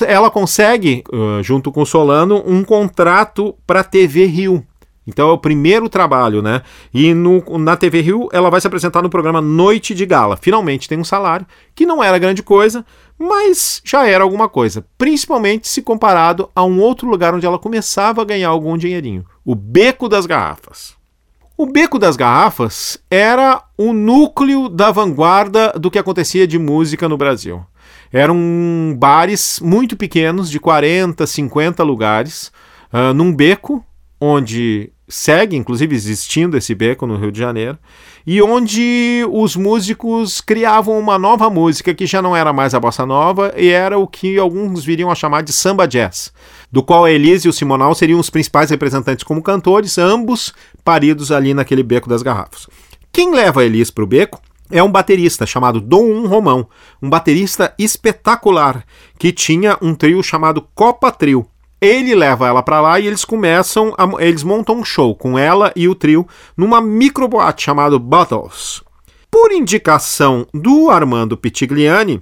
Ela 0.01 0.31
consegue, 0.31 1.05
junto 1.43 1.71
com 1.71 1.85
Solano, 1.85 2.43
um 2.47 2.65
contrato 2.65 3.55
para 3.67 3.81
a 3.81 3.85
TV 3.85 4.25
Rio. 4.25 4.65
Então 5.09 5.31
é 5.31 5.33
o 5.33 5.39
primeiro 5.39 5.89
trabalho, 5.89 6.43
né? 6.43 6.61
E 6.93 7.15
no, 7.15 7.43
na 7.59 7.79
TV 7.79 8.03
Rio 8.03 8.29
ela 8.31 8.51
vai 8.51 8.61
se 8.61 8.67
apresentar 8.67 9.01
no 9.01 9.09
programa 9.09 9.41
Noite 9.41 9.95
de 9.95 10.05
Gala. 10.05 10.37
Finalmente 10.37 10.87
tem 10.87 10.99
um 10.99 11.05
salário, 11.05 11.47
que 11.75 11.87
não 11.87 12.05
era 12.05 12.19
grande 12.19 12.43
coisa, 12.43 12.85
mas 13.19 13.81
já 13.83 14.07
era 14.07 14.23
alguma 14.23 14.51
coisa, 14.51 14.85
principalmente 14.99 15.67
se 15.67 15.81
comparado 15.81 16.51
a 16.55 16.63
um 16.63 16.79
outro 16.79 17.09
lugar 17.09 17.35
onde 17.35 17.47
ela 17.47 17.59
começava 17.59 18.21
a 18.21 18.25
ganhar 18.25 18.51
algum 18.51 18.77
dinheirinho: 18.77 19.25
o 19.43 19.55
Beco 19.55 20.11
das 20.11 20.27
Garrafas. 20.27 20.95
O 21.57 21.65
Beco 21.65 21.99
das 21.99 22.15
Garrafas 22.15 22.99
era 23.11 23.63
o 23.79 23.95
núcleo 23.95 24.69
da 24.69 24.91
vanguarda 24.91 25.73
do 25.73 25.91
que 25.91 25.99
acontecia 25.99 26.47
de 26.47 26.59
música 26.59 27.09
no 27.09 27.17
Brasil. 27.17 27.65
Eram 28.13 28.95
bares 28.97 29.59
muito 29.59 29.97
pequenos, 29.97 30.51
de 30.51 30.61
40, 30.61 31.27
50 31.27 31.83
lugares, 31.83 32.53
uh, 32.93 33.13
num 33.15 33.35
beco, 33.35 33.83
onde 34.21 34.93
segue, 35.09 35.57
inclusive, 35.57 35.95
existindo 35.95 36.57
esse 36.57 36.75
beco 36.75 37.07
no 37.07 37.17
Rio 37.17 37.33
de 37.33 37.39
Janeiro, 37.39 37.79
e 38.27 38.43
onde 38.43 39.25
os 39.31 39.57
músicos 39.57 40.41
criavam 40.41 40.99
uma 40.99 41.19
nova 41.19 41.49
música 41.49 41.95
que 41.95 42.07
já 42.07 42.21
não 42.21 42.37
era 42.37 42.53
mais 42.53 42.75
a 42.75 42.81
bossa 42.81 43.07
nova 43.07 43.55
e 43.57 43.69
era 43.69 43.99
o 43.99 44.07
que 44.07 44.39
alguns 44.39 44.85
viriam 44.85 45.11
a 45.11 45.15
chamar 45.15 45.43
de 45.43 45.53
samba 45.53 45.89
jazz, 45.89 46.31
do 46.71 46.83
qual 46.83 47.07
a 47.07 47.11
Elise 47.11 47.49
e 47.49 47.51
o 47.51 47.53
Simonal 47.53 47.95
seriam 47.95 48.21
os 48.21 48.29
principais 48.29 48.69
representantes 48.69 49.25
como 49.25 49.43
cantores, 49.43 49.97
ambos 49.97 50.53
paridos 50.85 51.33
ali 51.33 51.55
naquele 51.55 51.83
beco 51.83 52.09
das 52.09 52.23
garrafas. 52.23 52.67
Quem 53.11 53.35
leva 53.35 53.63
a 53.63 53.65
Elise 53.65 53.91
para 53.93 54.05
o 54.05 54.07
beco 54.07 54.41
é 54.71 54.83
um 54.83 54.93
baterista 54.93 55.47
chamado 55.47 55.81
Dom 55.81 56.27
Romão, 56.27 56.69
um 57.03 57.09
baterista 57.09 57.73
espetacular 57.79 58.85
que 59.19 59.33
tinha 59.33 59.79
um 59.81 59.95
trio 59.95 60.23
chamado 60.23 60.67
Copa 60.75 61.11
Trio. 61.11 61.47
Ele 61.81 62.15
leva 62.15 62.49
ela 62.49 62.63
para 62.63 62.81
lá 62.81 62.99
e 62.99 63.07
eles 63.07 63.25
começam, 63.25 63.95
a, 63.97 64.23
eles 64.23 64.43
montam 64.43 64.77
um 64.77 64.85
show 64.85 65.15
com 65.15 65.39
ela 65.39 65.73
e 65.77 65.89
o 65.89 65.95
trio 65.95 66.27
numa 66.57 66.81
microboate 66.81 67.63
chamado 67.63 67.99
Bottles. 67.99 68.83
Por 69.31 69.53
indicação 69.53 70.47
do 70.53 70.91
Armando 70.91 71.37
Pitigliani, 71.37 72.21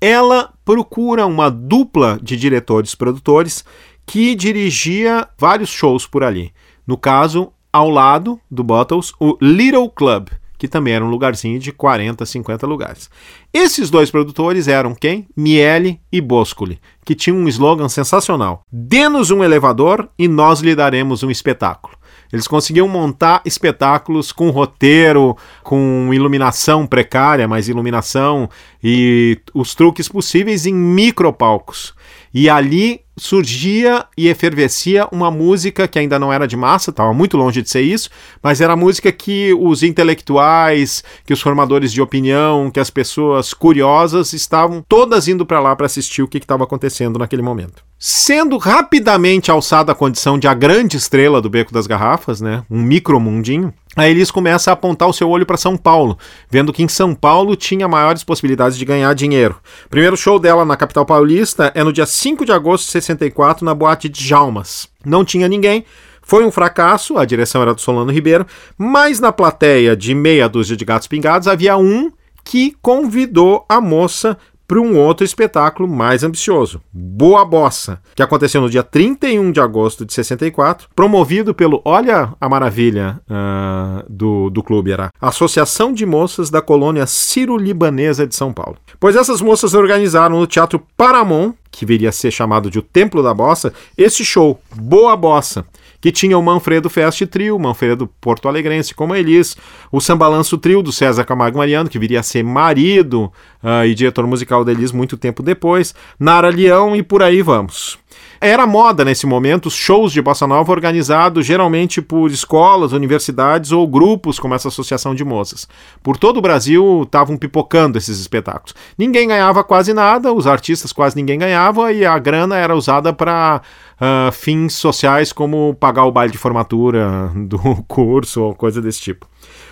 ela 0.00 0.52
procura 0.64 1.24
uma 1.26 1.50
dupla 1.50 2.18
de 2.20 2.36
diretores 2.36 2.94
produtores 2.94 3.64
que 4.04 4.34
dirigia 4.34 5.28
vários 5.38 5.70
shows 5.70 6.06
por 6.06 6.24
ali. 6.24 6.52
No 6.86 6.96
caso, 6.96 7.52
ao 7.72 7.90
lado 7.90 8.40
do 8.50 8.64
Bottles, 8.64 9.12
o 9.20 9.36
Little 9.40 9.90
Club, 9.90 10.28
que 10.58 10.68
também 10.68 10.94
era 10.94 11.04
um 11.04 11.10
lugarzinho 11.10 11.58
de 11.58 11.72
40, 11.72 12.24
50 12.24 12.66
lugares. 12.66 13.10
Esses 13.52 13.90
dois 13.90 14.10
produtores 14.10 14.68
eram 14.68 14.94
quem? 14.94 15.26
Miele 15.36 16.00
e 16.10 16.20
Boscoli, 16.20 16.80
que 17.04 17.14
tinham 17.14 17.38
um 17.38 17.48
slogan 17.48 17.88
sensacional: 17.88 18.62
Dê-nos 18.70 19.30
um 19.30 19.42
elevador 19.42 20.08
e 20.18 20.28
nós 20.28 20.60
lhe 20.60 20.74
daremos 20.74 21.22
um 21.22 21.30
espetáculo. 21.30 21.96
Eles 22.32 22.48
conseguiam 22.48 22.88
montar 22.88 23.40
espetáculos 23.44 24.32
com 24.32 24.50
roteiro, 24.50 25.36
com 25.62 26.10
iluminação 26.12 26.86
precária, 26.86 27.46
mas 27.46 27.68
iluminação 27.68 28.48
e 28.82 29.40
os 29.54 29.74
truques 29.74 30.08
possíveis 30.08 30.66
em 30.66 30.74
micropalcos. 30.74 31.94
E 32.38 32.50
ali 32.50 33.00
surgia 33.16 34.04
e 34.14 34.28
efervescia 34.28 35.08
uma 35.10 35.30
música 35.30 35.88
que 35.88 35.98
ainda 35.98 36.18
não 36.18 36.30
era 36.30 36.46
de 36.46 36.54
massa, 36.54 36.90
estava 36.90 37.14
muito 37.14 37.34
longe 37.34 37.62
de 37.62 37.70
ser 37.70 37.80
isso, 37.80 38.10
mas 38.42 38.60
era 38.60 38.76
música 38.76 39.10
que 39.10 39.54
os 39.54 39.82
intelectuais, 39.82 41.02
que 41.24 41.32
os 41.32 41.40
formadores 41.40 41.90
de 41.90 42.02
opinião, 42.02 42.70
que 42.70 42.78
as 42.78 42.90
pessoas 42.90 43.54
curiosas 43.54 44.34
estavam 44.34 44.84
todas 44.86 45.28
indo 45.28 45.46
para 45.46 45.60
lá 45.60 45.74
para 45.74 45.86
assistir 45.86 46.20
o 46.20 46.28
que 46.28 46.36
estava 46.36 46.64
acontecendo 46.64 47.18
naquele 47.18 47.40
momento. 47.40 47.82
Sendo 47.98 48.58
rapidamente 48.58 49.50
alçada 49.50 49.92
a 49.92 49.94
condição 49.94 50.38
de 50.38 50.46
a 50.46 50.52
grande 50.52 50.98
estrela 50.98 51.40
do 51.40 51.48
Beco 51.48 51.72
das 51.72 51.86
Garrafas, 51.86 52.42
né, 52.42 52.62
um 52.70 52.82
micromundinho, 52.82 53.72
a 53.96 54.06
Elis 54.06 54.30
começa 54.30 54.70
a 54.70 54.74
apontar 54.74 55.08
o 55.08 55.12
seu 55.12 55.30
olho 55.30 55.46
para 55.46 55.56
São 55.56 55.74
Paulo, 55.74 56.18
vendo 56.50 56.72
que 56.72 56.82
em 56.82 56.88
São 56.88 57.14
Paulo 57.14 57.56
tinha 57.56 57.88
maiores 57.88 58.22
possibilidades 58.22 58.76
de 58.76 58.84
ganhar 58.84 59.14
dinheiro. 59.14 59.56
O 59.86 59.88
primeiro 59.88 60.16
show 60.18 60.38
dela 60.38 60.66
na 60.66 60.76
capital 60.76 61.06
paulista 61.06 61.72
é 61.74 61.82
no 61.82 61.92
dia 61.92 62.04
5 62.04 62.44
de 62.44 62.52
agosto 62.52 62.84
de 62.84 62.92
64, 62.92 63.64
na 63.64 63.74
boate 63.74 64.08
de 64.08 64.22
Jalmas. 64.22 64.86
Não 65.02 65.24
tinha 65.24 65.48
ninguém, 65.48 65.84
foi 66.20 66.44
um 66.44 66.50
fracasso, 66.50 67.16
a 67.16 67.24
direção 67.24 67.62
era 67.62 67.72
do 67.72 67.80
Solano 67.80 68.12
Ribeiro, 68.12 68.46
mas 68.76 69.18
na 69.18 69.32
plateia 69.32 69.96
de 69.96 70.14
meia 70.14 70.48
dúzia 70.48 70.76
de 70.76 70.84
gatos 70.84 71.08
pingados 71.08 71.48
havia 71.48 71.76
um 71.76 72.12
que 72.44 72.76
convidou 72.82 73.64
a 73.68 73.80
moça 73.80 74.36
para 74.66 74.80
um 74.80 74.98
outro 74.98 75.24
espetáculo 75.24 75.88
mais 75.88 76.24
ambicioso, 76.24 76.80
Boa 76.92 77.44
Bossa, 77.44 78.00
que 78.14 78.22
aconteceu 78.22 78.60
no 78.60 78.68
dia 78.68 78.82
31 78.82 79.52
de 79.52 79.60
agosto 79.60 80.04
de 80.04 80.12
64, 80.12 80.88
promovido 80.94 81.54
pelo, 81.54 81.80
olha 81.84 82.32
a 82.40 82.48
maravilha 82.48 83.20
uh, 83.30 84.04
do, 84.08 84.50
do 84.50 84.62
clube, 84.62 84.90
era 84.92 85.10
Associação 85.20 85.92
de 85.92 86.04
Moças 86.04 86.50
da 86.50 86.60
Colônia 86.60 87.06
Ciro-Libanesa 87.06 88.26
de 88.26 88.34
São 88.34 88.52
Paulo. 88.52 88.76
Pois 88.98 89.14
essas 89.14 89.40
moças 89.40 89.74
organizaram 89.74 90.40
no 90.40 90.46
Teatro 90.46 90.82
Paramon, 90.96 91.52
que 91.70 91.86
viria 91.86 92.08
a 92.08 92.12
ser 92.12 92.30
chamado 92.30 92.70
de 92.70 92.78
o 92.78 92.82
Templo 92.82 93.22
da 93.22 93.34
Bossa, 93.34 93.72
esse 93.96 94.24
show, 94.24 94.60
Boa 94.74 95.16
Bossa, 95.16 95.64
que 96.00 96.12
tinha 96.12 96.36
o 96.38 96.42
Manfredo 96.42 96.88
Fest 96.88 97.24
Trio, 97.26 97.58
Manfredo 97.58 98.08
Porto 98.20 98.48
Alegrense 98.48 98.94
como 98.94 99.14
Elis, 99.14 99.56
o 99.90 100.00
Sambalanço 100.00 100.58
Trio 100.58 100.82
do 100.82 100.92
César 100.92 101.24
Camargo 101.24 101.58
Mariano, 101.58 101.88
que 101.88 101.98
viria 101.98 102.20
a 102.20 102.22
ser 102.22 102.42
marido 102.42 103.32
uh, 103.62 103.84
e 103.86 103.94
diretor 103.94 104.26
musical 104.26 104.64
da 104.64 104.72
Elis 104.72 104.92
muito 104.92 105.16
tempo 105.16 105.42
depois, 105.42 105.94
Nara 106.18 106.48
Leão 106.48 106.94
e 106.94 107.02
por 107.02 107.22
aí 107.22 107.42
vamos. 107.42 107.98
Era 108.46 108.64
moda 108.64 109.04
nesse 109.04 109.26
momento 109.26 109.66
os 109.66 109.74
shows 109.74 110.12
de 110.12 110.22
bossa 110.22 110.46
nova 110.46 110.70
organizados 110.70 111.44
geralmente 111.44 112.00
por 112.00 112.30
escolas, 112.30 112.92
universidades 112.92 113.72
ou 113.72 113.88
grupos 113.88 114.38
como 114.38 114.54
essa 114.54 114.68
associação 114.68 115.16
de 115.16 115.24
moças. 115.24 115.66
Por 116.00 116.16
todo 116.16 116.36
o 116.36 116.40
Brasil 116.40 117.02
estavam 117.02 117.36
pipocando 117.36 117.98
esses 117.98 118.20
espetáculos. 118.20 118.72
Ninguém 118.96 119.26
ganhava 119.26 119.64
quase 119.64 119.92
nada, 119.92 120.32
os 120.32 120.46
artistas 120.46 120.92
quase 120.92 121.16
ninguém 121.16 121.40
ganhava 121.40 121.92
e 121.92 122.06
a 122.06 122.16
grana 122.20 122.56
era 122.56 122.76
usada 122.76 123.12
para 123.12 123.62
uh, 124.00 124.30
fins 124.30 124.74
sociais 124.74 125.32
como 125.32 125.74
pagar 125.74 126.04
o 126.04 126.12
baile 126.12 126.30
de 126.30 126.38
formatura 126.38 127.32
do 127.34 127.58
curso 127.88 128.42
ou 128.42 128.54
coisa 128.54 128.80
desse 128.80 129.00
tipo. 129.00 129.26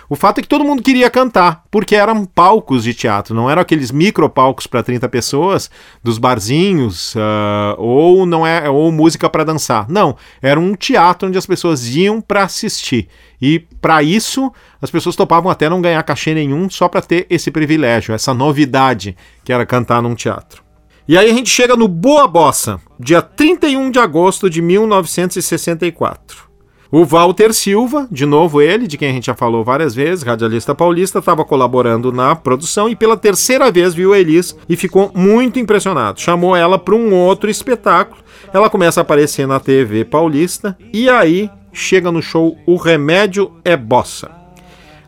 O 0.07 0.15
fato 0.15 0.39
é 0.39 0.41
que 0.41 0.47
todo 0.47 0.63
mundo 0.63 0.83
queria 0.83 1.09
cantar, 1.09 1.63
porque 1.71 1.95
eram 1.95 2.25
palcos 2.25 2.83
de 2.83 2.93
teatro, 2.93 3.33
não 3.33 3.49
eram 3.49 3.61
aqueles 3.61 3.91
micro 3.91 4.29
palcos 4.29 4.67
para 4.67 4.83
30 4.83 5.09
pessoas 5.09 5.69
dos 6.03 6.19
barzinhos, 6.19 7.15
uh, 7.15 7.75
ou 7.77 8.25
não 8.25 8.45
é 8.45 8.69
ou 8.69 8.91
música 8.91 9.27
para 9.29 9.43
dançar. 9.43 9.89
Não, 9.89 10.15
era 10.41 10.59
um 10.59 10.75
teatro 10.75 11.27
onde 11.27 11.37
as 11.37 11.45
pessoas 11.45 11.87
iam 11.87 12.21
para 12.21 12.43
assistir. 12.43 13.07
E 13.41 13.59
para 13.81 14.03
isso, 14.03 14.51
as 14.79 14.91
pessoas 14.91 15.15
topavam 15.15 15.49
até 15.49 15.67
não 15.67 15.81
ganhar 15.81 16.03
cachê 16.03 16.33
nenhum 16.35 16.69
só 16.69 16.87
para 16.87 17.01
ter 17.01 17.25
esse 17.29 17.49
privilégio, 17.49 18.13
essa 18.13 18.33
novidade 18.33 19.17
que 19.43 19.51
era 19.51 19.65
cantar 19.65 20.01
num 20.01 20.13
teatro. 20.13 20.63
E 21.07 21.17
aí 21.17 21.29
a 21.29 21.33
gente 21.33 21.49
chega 21.49 21.75
no 21.75 21.87
Boa 21.87 22.27
Bossa, 22.27 22.79
dia 22.99 23.21
31 23.21 23.91
de 23.91 23.99
agosto 23.99 24.49
de 24.49 24.61
1964. 24.61 26.45
O 26.91 27.03
Walter 27.03 27.51
Silva, 27.51 28.07
de 28.11 28.25
novo 28.25 28.61
ele, 28.61 28.87
de 28.87 28.97
quem 28.97 29.09
a 29.09 29.11
gente 29.11 29.25
já 29.25 29.33
falou 29.33 29.63
várias 29.63 29.95
vezes, 29.95 30.23
radialista 30.23 30.75
paulista, 30.75 31.19
estava 31.19 31.43
colaborando 31.43 32.11
na 32.11 32.35
produção 32.35 32.87
e 32.87 32.95
pela 32.95 33.17
terceira 33.17 33.71
vez 33.71 33.93
viu 33.93 34.13
a 34.13 34.19
Elis 34.19 34.55
e 34.69 34.75
ficou 34.75 35.11
muito 35.13 35.59
impressionado. 35.59 36.21
Chamou 36.21 36.55
ela 36.55 36.77
para 36.77 36.95
um 36.95 37.13
outro 37.13 37.49
espetáculo. 37.49 38.21
Ela 38.53 38.69
começa 38.69 38.99
a 38.99 39.03
aparecer 39.03 39.47
na 39.47 39.59
TV 39.59 40.05
paulista 40.05 40.77
e 40.93 41.09
aí 41.09 41.49
chega 41.73 42.11
no 42.11 42.21
show 42.21 42.55
O 42.65 42.75
Remédio 42.75 43.51
é 43.65 43.75
Bossa. 43.75 44.29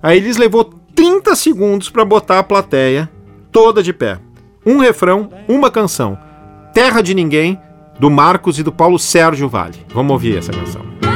A 0.01 0.15
Elis 0.15 0.37
levou 0.37 0.63
30 0.95 1.35
segundos 1.35 1.89
para 1.89 2.03
botar 2.03 2.39
a 2.39 2.43
plateia 2.43 3.09
toda 3.51 3.83
de 3.83 3.93
pé. 3.93 4.19
Um 4.65 4.79
refrão, 4.79 5.29
uma 5.47 5.69
canção. 5.69 6.17
Terra 6.73 7.01
de 7.01 7.13
Ninguém, 7.13 7.59
do 7.99 8.09
Marcos 8.09 8.59
e 8.59 8.63
do 8.63 8.71
Paulo 8.71 8.99
Sérgio 8.99 9.47
Vale. 9.47 9.85
Vamos 9.93 10.11
ouvir 10.11 10.37
essa 10.37 10.51
canção. 10.51 11.06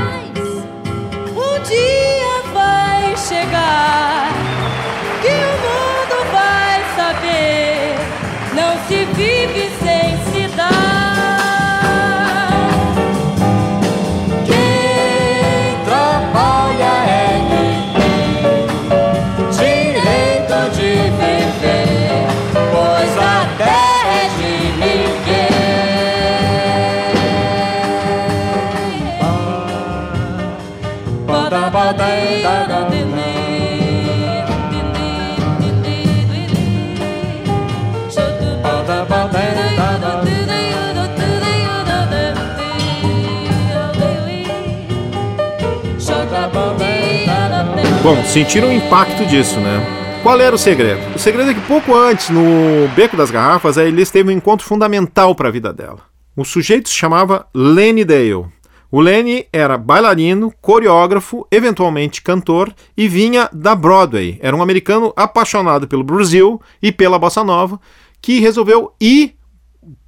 Bom, 48.03 48.24
sentiram 48.25 48.70
o 48.70 48.74
impacto 48.74 49.24
disso, 49.27 49.60
né? 49.60 49.79
Qual 50.24 50.41
era 50.41 50.55
o 50.55 50.58
segredo? 50.58 51.00
O 51.15 51.20
segredo 51.20 51.51
é 51.51 51.53
que 51.53 51.62
pouco 51.62 51.96
antes, 51.96 52.31
no 52.31 52.88
Beco 52.96 53.15
das 53.15 53.29
Garrafas, 53.29 53.77
a 53.77 53.86
Elis 53.86 54.10
teve 54.10 54.29
um 54.29 54.36
encontro 54.36 54.65
fundamental 54.65 55.36
para 55.36 55.50
a 55.50 55.51
vida 55.51 55.72
dela. 55.72 56.00
O 56.36 56.43
sujeito 56.43 56.89
se 56.89 56.96
chamava 56.96 57.46
Lenny 57.53 58.03
Dale, 58.03 58.48
O 58.89 59.00
Lenny 59.00 59.46
era 59.53 59.77
bailarino, 59.77 60.51
coreógrafo, 60.60 61.46
eventualmente 61.51 62.24
cantor 62.24 62.74
e 62.98 63.08
vinha 63.08 63.48
da 63.53 63.75
Broadway. 63.75 64.39
Era 64.41 64.55
um 64.55 64.63
americano 64.63 65.13
apaixonado 65.15 65.88
pelo 65.88 66.03
Brasil 66.03 66.60
e 66.81 66.91
pela 66.91 67.20
bossa 67.20 67.43
nova 67.43 67.79
que 68.20 68.39
resolveu 68.39 68.93
ir 69.00 69.36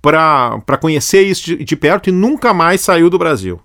para 0.02 0.78
conhecer 0.82 1.22
isso 1.22 1.46
de, 1.46 1.64
de 1.64 1.76
perto 1.76 2.10
e 2.10 2.12
nunca 2.12 2.56
mais 2.56 2.82
saiu 2.82 3.08
do 3.08 3.20
Brasil. 3.20 3.62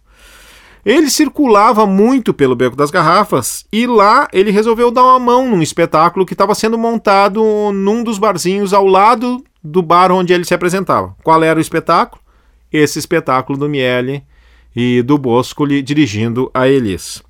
Ele 0.84 1.10
circulava 1.10 1.86
muito 1.86 2.32
pelo 2.32 2.54
Beco 2.54 2.76
das 2.76 2.90
Garrafas 2.90 3.66
e 3.72 3.86
lá 3.86 4.28
ele 4.32 4.50
resolveu 4.50 4.90
dar 4.90 5.02
uma 5.04 5.18
mão 5.18 5.48
num 5.48 5.62
espetáculo 5.62 6.24
que 6.24 6.34
estava 6.34 6.54
sendo 6.54 6.78
montado 6.78 7.42
num 7.72 8.02
dos 8.02 8.18
barzinhos 8.18 8.72
ao 8.72 8.86
lado 8.86 9.42
do 9.62 9.82
bar 9.82 10.12
onde 10.12 10.32
ele 10.32 10.44
se 10.44 10.54
apresentava. 10.54 11.14
Qual 11.22 11.42
era 11.42 11.58
o 11.58 11.62
espetáculo? 11.62 12.22
Esse 12.72 12.98
espetáculo 12.98 13.58
do 13.58 13.68
Miele 13.68 14.22
e 14.74 15.02
do 15.02 15.18
Boscoli 15.18 15.82
dirigindo 15.82 16.50
a 16.54 16.68
Elis. 16.68 17.22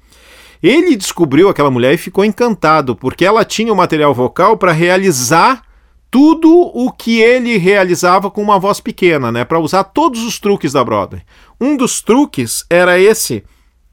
Ele 0.62 0.96
descobriu 0.96 1.48
aquela 1.48 1.70
mulher 1.70 1.94
e 1.94 1.98
ficou 1.98 2.24
encantado, 2.24 2.96
porque 2.96 3.24
ela 3.24 3.44
tinha 3.44 3.72
o 3.72 3.76
material 3.76 4.12
vocal 4.12 4.56
para 4.56 4.72
realizar 4.72 5.62
tudo 6.10 6.50
o 6.50 6.90
que 6.90 7.20
ele 7.20 7.58
realizava 7.58 8.30
com 8.30 8.42
uma 8.42 8.58
voz 8.58 8.80
pequena, 8.80 9.30
né, 9.30 9.44
para 9.44 9.58
usar 9.58 9.84
todos 9.84 10.24
os 10.24 10.38
truques 10.38 10.72
da 10.72 10.82
Broadway. 10.82 11.22
Um 11.60 11.76
dos 11.76 12.00
truques 12.00 12.64
era 12.70 12.98
esse 12.98 13.44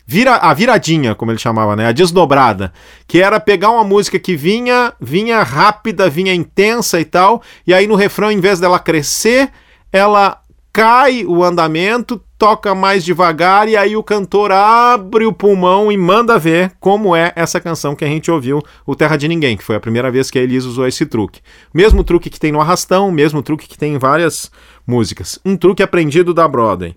vira, 0.06 0.36
a 0.36 0.54
viradinha, 0.54 1.16
como 1.16 1.32
ele 1.32 1.40
chamava, 1.40 1.76
né, 1.76 1.88
a 1.88 1.92
desdobrada, 1.92 2.72
que 3.08 3.22
era 3.22 3.40
pegar 3.40 3.72
uma 3.72 3.84
música 3.84 4.20
que 4.20 4.36
vinha, 4.36 4.94
vinha 5.02 5.42
rápida, 5.44 6.10
vinha 6.10 6.34
intensa 6.34 7.00
e 7.00 7.06
tal, 7.06 7.42
e 7.66 7.74
aí 7.74 7.88
no 7.88 7.96
refrão, 7.96 8.32
em 8.32 8.40
vez 8.40 8.60
dela 8.60 8.80
crescer, 8.80 9.50
ela 9.92 10.42
cai 10.72 11.26
o 11.26 11.42
andamento, 11.44 12.22
toca 12.38 12.76
mais 12.76 13.06
devagar 13.06 13.70
e 13.70 13.78
aí 13.78 13.96
o 13.96 14.04
cantor 14.04 14.52
abre 14.52 15.26
o 15.26 15.32
pulmão 15.32 15.90
e 15.90 15.96
manda 15.96 16.38
ver 16.38 16.74
como 16.82 17.16
é 17.16 17.32
essa 17.34 17.62
canção 17.62 17.96
que 17.96 18.04
a 18.04 18.08
gente 18.08 18.30
ouviu, 18.30 18.62
o 18.86 18.94
Terra 18.94 19.16
de 19.16 19.26
Ninguém, 19.26 19.56
que 19.56 19.64
foi 19.64 19.78
a 19.78 19.80
primeira 19.80 20.12
vez 20.12 20.30
que 20.30 20.38
a 20.38 20.42
Elisa 20.42 20.68
usou 20.68 20.86
esse 20.86 21.06
truque. 21.06 21.40
Mesmo 21.74 22.04
truque 22.04 22.30
que 22.30 22.40
tem 22.40 22.52
no 22.52 22.60
Arrastão, 22.60 23.10
mesmo 23.10 23.42
truque 23.42 23.70
que 23.70 23.78
tem 23.78 23.94
em 23.94 23.98
várias 23.98 24.52
músicas. 24.86 25.40
Um 25.46 25.56
truque 25.56 25.82
aprendido 25.82 26.34
da 26.34 26.46
Broadway. 26.46 26.94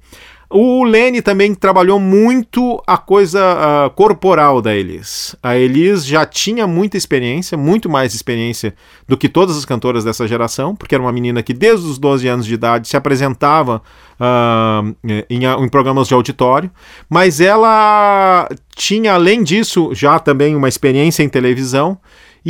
O 0.51 0.83
Lenny 0.83 1.21
também 1.21 1.55
trabalhou 1.55 2.01
muito 2.01 2.83
a 2.87 2.97
coisa 2.97 3.39
uh, 3.39 3.91
corporal 3.91 4.63
da 4.63 4.75
Elis. 4.75 5.37
A 5.43 5.59
Elis 5.59 6.07
já 6.07 6.25
tinha 6.25 6.67
muita 6.67 6.97
experiência, 6.97 7.59
muito 7.59 7.87
mais 7.87 8.15
experiência 8.15 8.75
do 9.07 9.15
que 9.15 9.29
todas 9.29 9.59
as 9.59 9.67
cantoras 9.67 10.05
dessa 10.05 10.27
geração, 10.27 10.75
porque 10.75 10.95
era 10.95 11.05
uma 11.05 11.13
menina 11.13 11.43
que 11.43 11.53
desde 11.53 11.87
os 11.87 11.99
12 11.99 12.27
anos 12.27 12.47
de 12.47 12.55
idade 12.55 12.89
se 12.89 12.97
apresentava 12.97 13.83
uh, 14.19 14.97
em, 15.29 15.45
em 15.45 15.69
programas 15.69 16.09
de 16.09 16.15
auditório, 16.15 16.71
mas 17.11 17.43
ela 17.43 18.49
tinha, 18.75 19.13
além 19.13 19.43
disso, 19.43 19.91
já 19.93 20.19
também 20.19 20.57
uma 20.57 20.69
experiência 20.69 21.23
em 21.23 21.29
televisão 21.29 21.99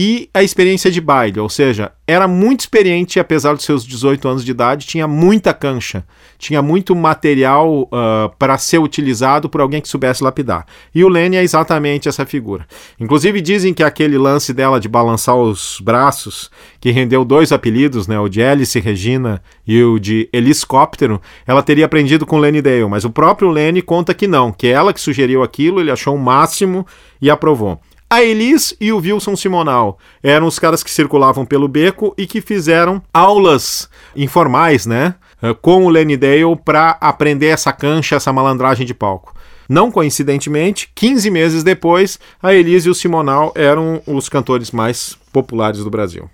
e 0.00 0.30
a 0.32 0.44
experiência 0.44 0.92
de 0.92 1.00
baile, 1.00 1.40
ou 1.40 1.48
seja, 1.48 1.90
era 2.06 2.28
muito 2.28 2.60
experiente, 2.60 3.18
apesar 3.18 3.54
dos 3.54 3.64
seus 3.64 3.84
18 3.84 4.28
anos 4.28 4.44
de 4.44 4.52
idade, 4.52 4.86
tinha 4.86 5.08
muita 5.08 5.52
cancha, 5.52 6.04
tinha 6.38 6.62
muito 6.62 6.94
material 6.94 7.82
uh, 7.82 8.32
para 8.38 8.56
ser 8.58 8.78
utilizado 8.78 9.48
por 9.48 9.60
alguém 9.60 9.80
que 9.80 9.88
soubesse 9.88 10.22
lapidar. 10.22 10.66
E 10.94 11.02
o 11.02 11.08
Lenny 11.08 11.34
é 11.34 11.42
exatamente 11.42 12.08
essa 12.08 12.24
figura. 12.24 12.64
Inclusive 13.00 13.40
dizem 13.40 13.74
que 13.74 13.82
aquele 13.82 14.16
lance 14.16 14.54
dela 14.54 14.78
de 14.78 14.88
balançar 14.88 15.34
os 15.34 15.80
braços, 15.82 16.48
que 16.78 16.92
rendeu 16.92 17.24
dois 17.24 17.50
apelidos, 17.50 18.06
né, 18.06 18.20
o 18.20 18.28
de 18.28 18.40
Alice 18.40 18.78
Regina 18.78 19.42
e 19.66 19.82
o 19.82 19.98
de 19.98 20.28
Helicóptero, 20.32 21.20
ela 21.44 21.60
teria 21.60 21.86
aprendido 21.86 22.24
com 22.24 22.38
Lenny 22.38 22.62
Dale, 22.62 22.86
mas 22.86 23.04
o 23.04 23.10
próprio 23.10 23.50
Lenny 23.50 23.82
conta 23.82 24.14
que 24.14 24.28
não, 24.28 24.52
que 24.52 24.68
ela 24.68 24.92
que 24.92 25.00
sugeriu 25.00 25.42
aquilo, 25.42 25.80
ele 25.80 25.90
achou 25.90 26.14
o 26.14 26.20
máximo 26.20 26.86
e 27.20 27.28
aprovou. 27.28 27.80
A 28.10 28.22
Elis 28.22 28.74
e 28.80 28.90
o 28.90 28.96
Wilson 28.96 29.36
Simonal 29.36 29.98
eram 30.22 30.46
os 30.46 30.58
caras 30.58 30.82
que 30.82 30.90
circulavam 30.90 31.44
pelo 31.44 31.68
beco 31.68 32.14
e 32.16 32.26
que 32.26 32.40
fizeram 32.40 33.02
aulas 33.12 33.86
informais, 34.16 34.86
né? 34.86 35.14
Eh, 35.42 35.54
com 35.60 35.84
o 35.84 35.90
Lenny 35.90 36.16
Dale 36.16 36.56
para 36.64 36.96
aprender 37.02 37.48
essa 37.48 37.70
cancha, 37.70 38.16
essa 38.16 38.32
malandragem 38.32 38.86
de 38.86 38.94
palco. 38.94 39.34
Não 39.68 39.90
coincidentemente, 39.90 40.90
15 40.94 41.30
meses 41.30 41.62
depois, 41.62 42.18
a 42.42 42.54
Elis 42.54 42.86
e 42.86 42.88
o 42.88 42.94
Simonal 42.94 43.52
eram 43.54 44.00
os 44.06 44.26
cantores 44.26 44.70
mais 44.70 45.18
populares 45.30 45.84
do 45.84 45.90
Brasil. 45.90 46.30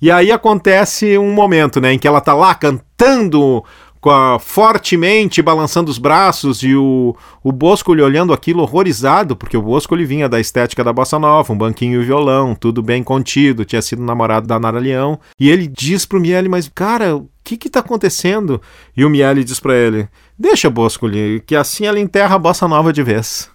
E 0.00 0.10
aí 0.10 0.32
acontece 0.32 1.18
um 1.18 1.30
momento, 1.34 1.78
né, 1.78 1.92
em 1.92 1.98
que 1.98 2.08
ela 2.08 2.22
tá 2.22 2.32
lá 2.32 2.54
cantando 2.54 3.62
a, 4.08 4.38
fortemente 4.38 5.42
balançando 5.42 5.90
os 5.90 5.98
braços 5.98 6.62
e 6.62 6.74
o, 6.74 7.14
o 7.42 7.52
Bosco 7.52 7.92
olhando 7.92 8.32
aquilo 8.32 8.62
horrorizado, 8.62 9.36
porque 9.36 9.56
o 9.56 9.62
Bosco 9.62 9.94
ele 9.94 10.04
vinha 10.04 10.28
da 10.28 10.40
estética 10.40 10.84
da 10.84 10.92
bossa 10.92 11.18
nova, 11.18 11.52
um 11.52 11.58
banquinho 11.58 12.00
e 12.00 12.04
violão, 12.04 12.54
tudo 12.54 12.82
bem 12.82 13.02
contido, 13.02 13.64
tinha 13.64 13.82
sido 13.82 14.02
namorado 14.02 14.46
da 14.46 14.58
Nara 14.58 14.78
Leão. 14.78 15.18
E 15.38 15.50
ele 15.50 15.66
diz 15.66 16.06
pro 16.06 16.20
Miele, 16.20 16.48
mas 16.48 16.70
cara, 16.72 17.16
o 17.16 17.28
que 17.44 17.56
que 17.56 17.68
tá 17.68 17.80
acontecendo? 17.80 18.62
E 18.96 19.04
o 19.04 19.10
Miele 19.10 19.44
diz 19.44 19.60
para 19.60 19.76
ele, 19.76 20.08
deixa 20.38 20.70
Bosco, 20.70 21.06
que 21.44 21.56
assim 21.56 21.84
ela 21.84 22.00
enterra 22.00 22.36
a 22.36 22.38
bossa 22.38 22.66
nova 22.68 22.92
de 22.92 23.02
vez. 23.02 23.50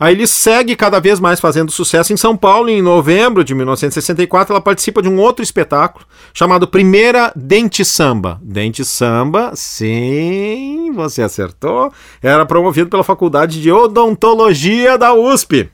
Aí 0.00 0.14
ele 0.14 0.26
segue 0.26 0.74
cada 0.74 0.98
vez 0.98 1.20
mais 1.20 1.38
fazendo 1.38 1.70
sucesso 1.70 2.10
em 2.10 2.16
São 2.16 2.34
Paulo. 2.34 2.70
Em 2.70 2.80
novembro 2.80 3.44
de 3.44 3.54
1964, 3.54 4.54
ela 4.54 4.60
participa 4.62 5.02
de 5.02 5.10
um 5.10 5.20
outro 5.20 5.42
espetáculo 5.42 6.06
chamado 6.32 6.66
Primeira 6.66 7.30
Dente 7.36 7.84
Samba. 7.84 8.40
Dente 8.42 8.82
Samba, 8.82 9.52
sim, 9.54 10.90
você 10.94 11.20
acertou. 11.20 11.92
Era 12.22 12.46
promovido 12.46 12.88
pela 12.88 13.04
Faculdade 13.04 13.60
de 13.60 13.70
Odontologia 13.70 14.96
da 14.96 15.12
USP. 15.12 15.68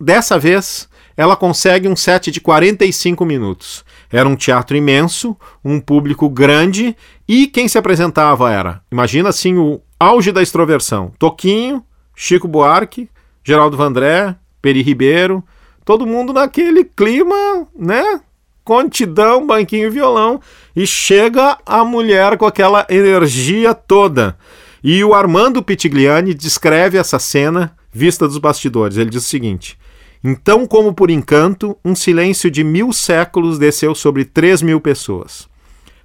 Dessa 0.00 0.40
vez, 0.40 0.88
ela 1.16 1.36
consegue 1.36 1.86
um 1.86 1.94
set 1.94 2.32
de 2.32 2.40
45 2.40 3.24
minutos. 3.24 3.84
Era 4.10 4.28
um 4.28 4.34
teatro 4.34 4.76
imenso, 4.76 5.36
um 5.64 5.78
público 5.78 6.28
grande 6.28 6.96
e 7.28 7.46
quem 7.46 7.68
se 7.68 7.78
apresentava 7.78 8.50
era, 8.50 8.82
imagina 8.90 9.28
assim, 9.28 9.56
o 9.56 9.80
auge 10.00 10.32
da 10.32 10.42
extroversão: 10.42 11.12
Toquinho, 11.16 11.84
Chico 12.14 12.48
Buarque, 12.48 13.08
Geraldo 13.44 13.76
Vandré, 13.76 14.36
Peri 14.60 14.82
Ribeiro, 14.82 15.42
todo 15.84 16.06
mundo 16.06 16.32
naquele 16.32 16.84
clima, 16.84 17.66
né? 17.76 18.20
Contidão, 18.64 19.46
banquinho 19.46 19.88
e 19.88 19.90
violão. 19.90 20.40
E 20.74 20.86
chega 20.86 21.58
a 21.66 21.84
mulher 21.84 22.36
com 22.36 22.46
aquela 22.46 22.86
energia 22.88 23.74
toda. 23.74 24.36
E 24.84 25.02
o 25.02 25.14
Armando 25.14 25.62
Pitigliani 25.62 26.34
descreve 26.34 26.98
essa 26.98 27.18
cena 27.18 27.76
vista 27.92 28.26
dos 28.26 28.38
bastidores. 28.38 28.96
Ele 28.96 29.10
diz 29.10 29.24
o 29.24 29.28
seguinte: 29.28 29.78
Então, 30.22 30.66
como 30.66 30.94
por 30.94 31.10
encanto, 31.10 31.76
um 31.84 31.94
silêncio 31.94 32.50
de 32.50 32.62
mil 32.62 32.92
séculos 32.92 33.58
desceu 33.58 33.94
sobre 33.94 34.24
três 34.24 34.62
mil 34.62 34.80
pessoas. 34.80 35.48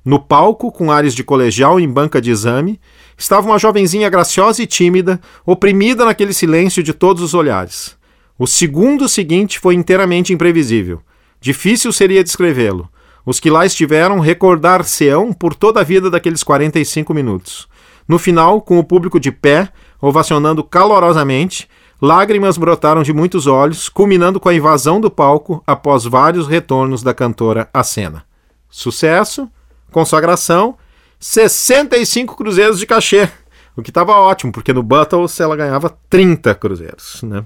No 0.04 0.20
palco, 0.20 0.72
com 0.72 0.92
ares 0.92 1.14
de 1.14 1.24
colegial 1.24 1.80
em 1.80 1.88
banca 1.88 2.22
de 2.22 2.32
exame, 2.32 2.80
estava 3.18 3.48
uma 3.48 3.58
jovenzinha 3.58 4.10
graciosa 4.10 4.62
e 4.62 4.68
tímida, 4.68 5.20
oprimida 5.46 6.06
naquele 6.06 6.34
silêncio 6.34 6.84
de 6.84 6.94
todos 6.94 7.24
os 7.24 7.34
olhares. 7.34 7.98
O 8.38 8.46
segundo 8.46 9.10
seguinte 9.10 9.60
foi 9.60 9.74
inteiramente 9.74 10.32
imprevisível. 10.32 11.02
Difícil 11.42 11.92
seria 11.92 12.24
descrevê-lo. 12.24 12.88
Os 13.26 13.40
que 13.40 13.50
lá 13.50 13.66
estiveram 13.66 14.20
recordar-se-ão 14.20 15.34
por 15.34 15.56
toda 15.56 15.82
a 15.82 15.84
vida 15.84 16.10
daqueles 16.10 16.44
45 16.44 17.14
minutos. 17.14 17.68
No 18.08 18.18
final, 18.18 18.62
com 18.62 18.78
o 18.80 18.84
público 18.84 19.20
de 19.20 19.32
pé, 19.32 19.70
ovacionando 20.00 20.64
calorosamente, 20.64 21.68
lágrimas 22.02 22.58
brotaram 22.58 23.04
de 23.04 23.12
muitos 23.12 23.48
olhos, 23.48 23.90
culminando 23.90 24.40
com 24.40 24.48
a 24.48 24.54
invasão 24.54 25.02
do 25.02 25.12
palco 25.12 25.62
após 25.66 26.06
vários 26.06 26.48
retornos 26.48 27.04
da 27.04 27.14
cantora 27.14 27.70
à 27.74 27.84
cena. 27.84 28.24
Sucesso, 28.70 29.50
consagração, 29.92 30.78
65 31.20 32.36
cruzeiros 32.36 32.80
de 32.80 32.86
cachê, 32.86 33.30
o 33.76 33.82
que 33.82 33.90
estava 33.90 34.14
ótimo, 34.14 34.52
porque 34.52 34.74
no 34.74 34.84
Battles 34.84 35.40
ela 35.40 35.56
ganhava 35.56 35.98
30 36.10 36.54
cruzeiros. 36.56 37.22
Né? 37.24 37.44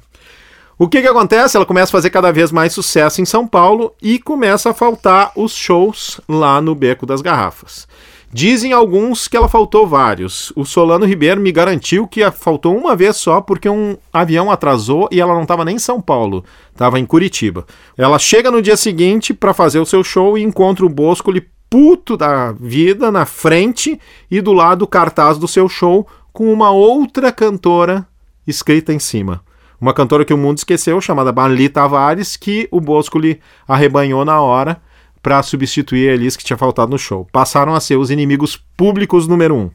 O 0.77 0.87
que, 0.87 1.01
que 1.01 1.07
acontece? 1.07 1.55
Ela 1.55 1.65
começa 1.65 1.91
a 1.91 1.97
fazer 1.97 2.09
cada 2.09 2.31
vez 2.31 2.51
mais 2.51 2.73
sucesso 2.73 3.21
em 3.21 3.25
São 3.25 3.47
Paulo 3.47 3.93
e 4.01 4.17
começa 4.17 4.71
a 4.71 4.73
faltar 4.73 5.31
os 5.35 5.53
shows 5.53 6.19
lá 6.27 6.61
no 6.61 6.73
Beco 6.73 7.05
das 7.05 7.21
Garrafas. 7.21 7.87
Dizem 8.33 8.71
alguns 8.71 9.27
que 9.27 9.35
ela 9.35 9.49
faltou 9.49 9.85
vários. 9.85 10.53
O 10.55 10.63
Solano 10.63 11.05
Ribeiro 11.05 11.41
me 11.41 11.51
garantiu 11.51 12.07
que 12.07 12.29
faltou 12.31 12.77
uma 12.77 12.95
vez 12.95 13.17
só 13.17 13.41
porque 13.41 13.67
um 13.67 13.97
avião 14.11 14.49
atrasou 14.49 15.09
e 15.11 15.19
ela 15.19 15.33
não 15.33 15.41
estava 15.41 15.65
nem 15.65 15.75
em 15.75 15.79
São 15.79 16.01
Paulo, 16.01 16.45
estava 16.71 16.97
em 16.97 17.05
Curitiba. 17.05 17.65
Ela 17.97 18.17
chega 18.17 18.49
no 18.49 18.61
dia 18.61 18.77
seguinte 18.77 19.33
para 19.33 19.53
fazer 19.53 19.79
o 19.79 19.85
seu 19.85 20.01
show 20.01 20.37
e 20.37 20.43
encontra 20.43 20.85
o 20.85 20.89
Bosco 20.89 21.29
puto 21.71 22.17
da 22.17 22.51
vida 22.51 23.09
na 23.09 23.25
frente 23.25 23.97
e 24.29 24.41
do 24.41 24.51
lado 24.51 24.81
o 24.81 24.87
cartaz 24.87 25.37
do 25.37 25.47
seu 25.47 25.69
show 25.69 26.05
com 26.33 26.51
uma 26.51 26.69
outra 26.69 27.31
cantora 27.31 28.05
escrita 28.45 28.91
em 28.91 28.99
cima. 28.99 29.41
Uma 29.79 29.93
cantora 29.93 30.25
que 30.25 30.33
o 30.33 30.37
mundo 30.37 30.57
esqueceu, 30.57 30.99
chamada 30.99 31.31
Bali 31.31 31.69
Tavares, 31.69 32.35
que 32.35 32.67
o 32.71 32.81
Bosco 32.81 33.17
lhe 33.17 33.39
arrebanhou 33.65 34.25
na 34.25 34.41
hora 34.41 34.81
para 35.23 35.41
substituir 35.41 36.09
a 36.09 36.13
Elis 36.13 36.35
que 36.35 36.43
tinha 36.43 36.57
faltado 36.57 36.91
no 36.91 36.99
show. 36.99 37.25
Passaram 37.31 37.73
a 37.73 37.79
ser 37.79 37.95
os 37.95 38.11
inimigos 38.11 38.57
públicos 38.75 39.25
número 39.25 39.55
um. 39.55 39.65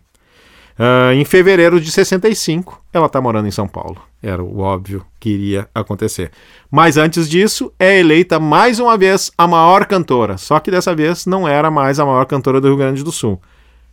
Uh, 0.78 1.12
em 1.14 1.24
fevereiro 1.24 1.80
de 1.80 1.90
65, 1.90 2.78
ela 2.92 3.06
está 3.06 3.22
morando 3.22 3.48
em 3.48 3.50
São 3.50 3.66
Paulo. 3.66 3.96
Era 4.26 4.42
o 4.42 4.58
óbvio 4.58 5.06
que 5.20 5.30
iria 5.30 5.68
acontecer. 5.72 6.32
Mas 6.68 6.96
antes 6.96 7.28
disso, 7.28 7.72
é 7.78 8.00
eleita 8.00 8.40
mais 8.40 8.80
uma 8.80 8.98
vez 8.98 9.30
a 9.38 9.46
maior 9.46 9.86
cantora. 9.86 10.36
Só 10.36 10.58
que 10.58 10.68
dessa 10.68 10.96
vez 10.96 11.26
não 11.26 11.46
era 11.46 11.70
mais 11.70 12.00
a 12.00 12.04
maior 12.04 12.26
cantora 12.26 12.60
do 12.60 12.66
Rio 12.66 12.76
Grande 12.76 13.04
do 13.04 13.12
Sul. 13.12 13.40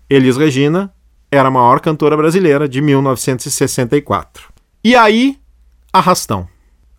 Elis 0.10 0.36
Regina 0.36 0.92
era 1.32 1.50
a 1.50 1.52
maior 1.52 1.80
cantora 1.80 2.18
brasileira 2.18 2.68
de 2.68 2.82
1964. 2.82 4.50
E 4.84 4.96
aí, 4.96 5.38
arrastão. 5.94 6.48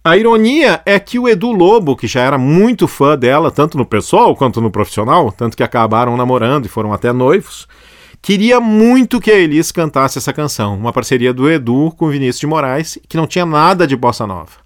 A 0.05 0.17
ironia 0.17 0.81
é 0.87 1.01
que 1.01 1.19
o 1.19 1.29
Edu 1.29 1.51
Lobo, 1.51 1.97
que 1.97 2.07
já 2.07 2.21
era 2.21 2.39
muito 2.39 2.87
fã 2.87 3.19
dela, 3.19 3.51
tanto 3.51 3.77
no 3.77 3.85
pessoal 3.85 4.37
quanto 4.37 4.61
no 4.61 4.71
profissional, 4.71 5.33
tanto 5.33 5.57
que 5.57 5.63
acabaram 5.63 6.17
namorando 6.17 6.67
e 6.67 6.69
foram 6.69 6.93
até 6.93 7.13
noivos, 7.13 7.67
queria 8.25 8.59
muito 8.59 9.21
que 9.21 9.31
a 9.31 9.39
Elis 9.39 9.71
cantasse 9.71 10.17
essa 10.17 10.33
canção, 10.33 10.75
uma 10.79 10.95
parceria 10.95 11.31
do 11.31 11.51
Edu 11.51 11.93
com 11.95 12.09
Vinícius 12.09 12.41
de 12.41 12.47
Moraes, 12.47 12.99
que 13.07 13.19
não 13.19 13.27
tinha 13.27 13.45
nada 13.45 13.87
de 13.87 13.95
bossa 13.95 14.27
nova. 14.27 14.64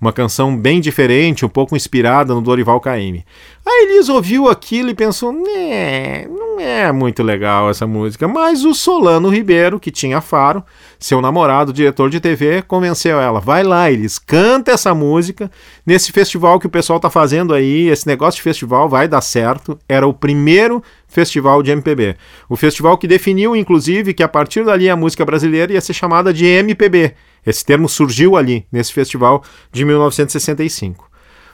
Uma 0.00 0.12
canção 0.12 0.56
bem 0.56 0.80
diferente, 0.80 1.44
um 1.44 1.48
pouco 1.48 1.74
inspirada 1.74 2.32
no 2.32 2.40
Dorival 2.40 2.80
Caymmi. 2.80 3.24
A 3.66 3.82
Elis 3.82 4.08
ouviu 4.08 4.48
aquilo 4.48 4.90
e 4.90 4.94
pensou: 4.94 5.32
né, 5.32 6.24
não 6.28 6.60
é 6.60 6.92
muito 6.92 7.20
legal 7.20 7.68
essa 7.68 7.84
música. 7.84 8.28
Mas 8.28 8.64
o 8.64 8.72
Solano 8.72 9.28
Ribeiro, 9.28 9.80
que 9.80 9.90
tinha 9.90 10.20
faro, 10.20 10.62
seu 11.00 11.20
namorado, 11.20 11.72
diretor 11.72 12.10
de 12.10 12.20
TV, 12.20 12.62
convenceu 12.62 13.20
ela: 13.20 13.40
vai 13.40 13.64
lá, 13.64 13.90
Elis, 13.90 14.20
canta 14.20 14.70
essa 14.70 14.94
música 14.94 15.50
nesse 15.84 16.12
festival 16.12 16.60
que 16.60 16.68
o 16.68 16.70
pessoal 16.70 17.00
tá 17.00 17.10
fazendo 17.10 17.52
aí. 17.52 17.88
Esse 17.88 18.06
negócio 18.06 18.38
de 18.38 18.42
festival 18.42 18.88
vai 18.88 19.08
dar 19.08 19.20
certo. 19.20 19.76
Era 19.88 20.06
o 20.06 20.14
primeiro 20.14 20.80
festival 21.08 21.60
de 21.60 21.72
MPB. 21.72 22.16
O 22.48 22.54
festival 22.54 22.96
que 22.96 23.08
definiu, 23.08 23.56
inclusive, 23.56 24.14
que 24.14 24.22
a 24.22 24.28
partir 24.28 24.64
dali 24.64 24.88
a 24.88 24.94
música 24.94 25.24
brasileira 25.24 25.72
ia 25.72 25.80
ser 25.80 25.92
chamada 25.92 26.32
de 26.32 26.44
MPB. 26.46 27.14
Esse 27.48 27.64
termo 27.64 27.88
surgiu 27.88 28.36
ali, 28.36 28.66
nesse 28.70 28.92
festival 28.92 29.42
de 29.72 29.84
1965. 29.84 31.08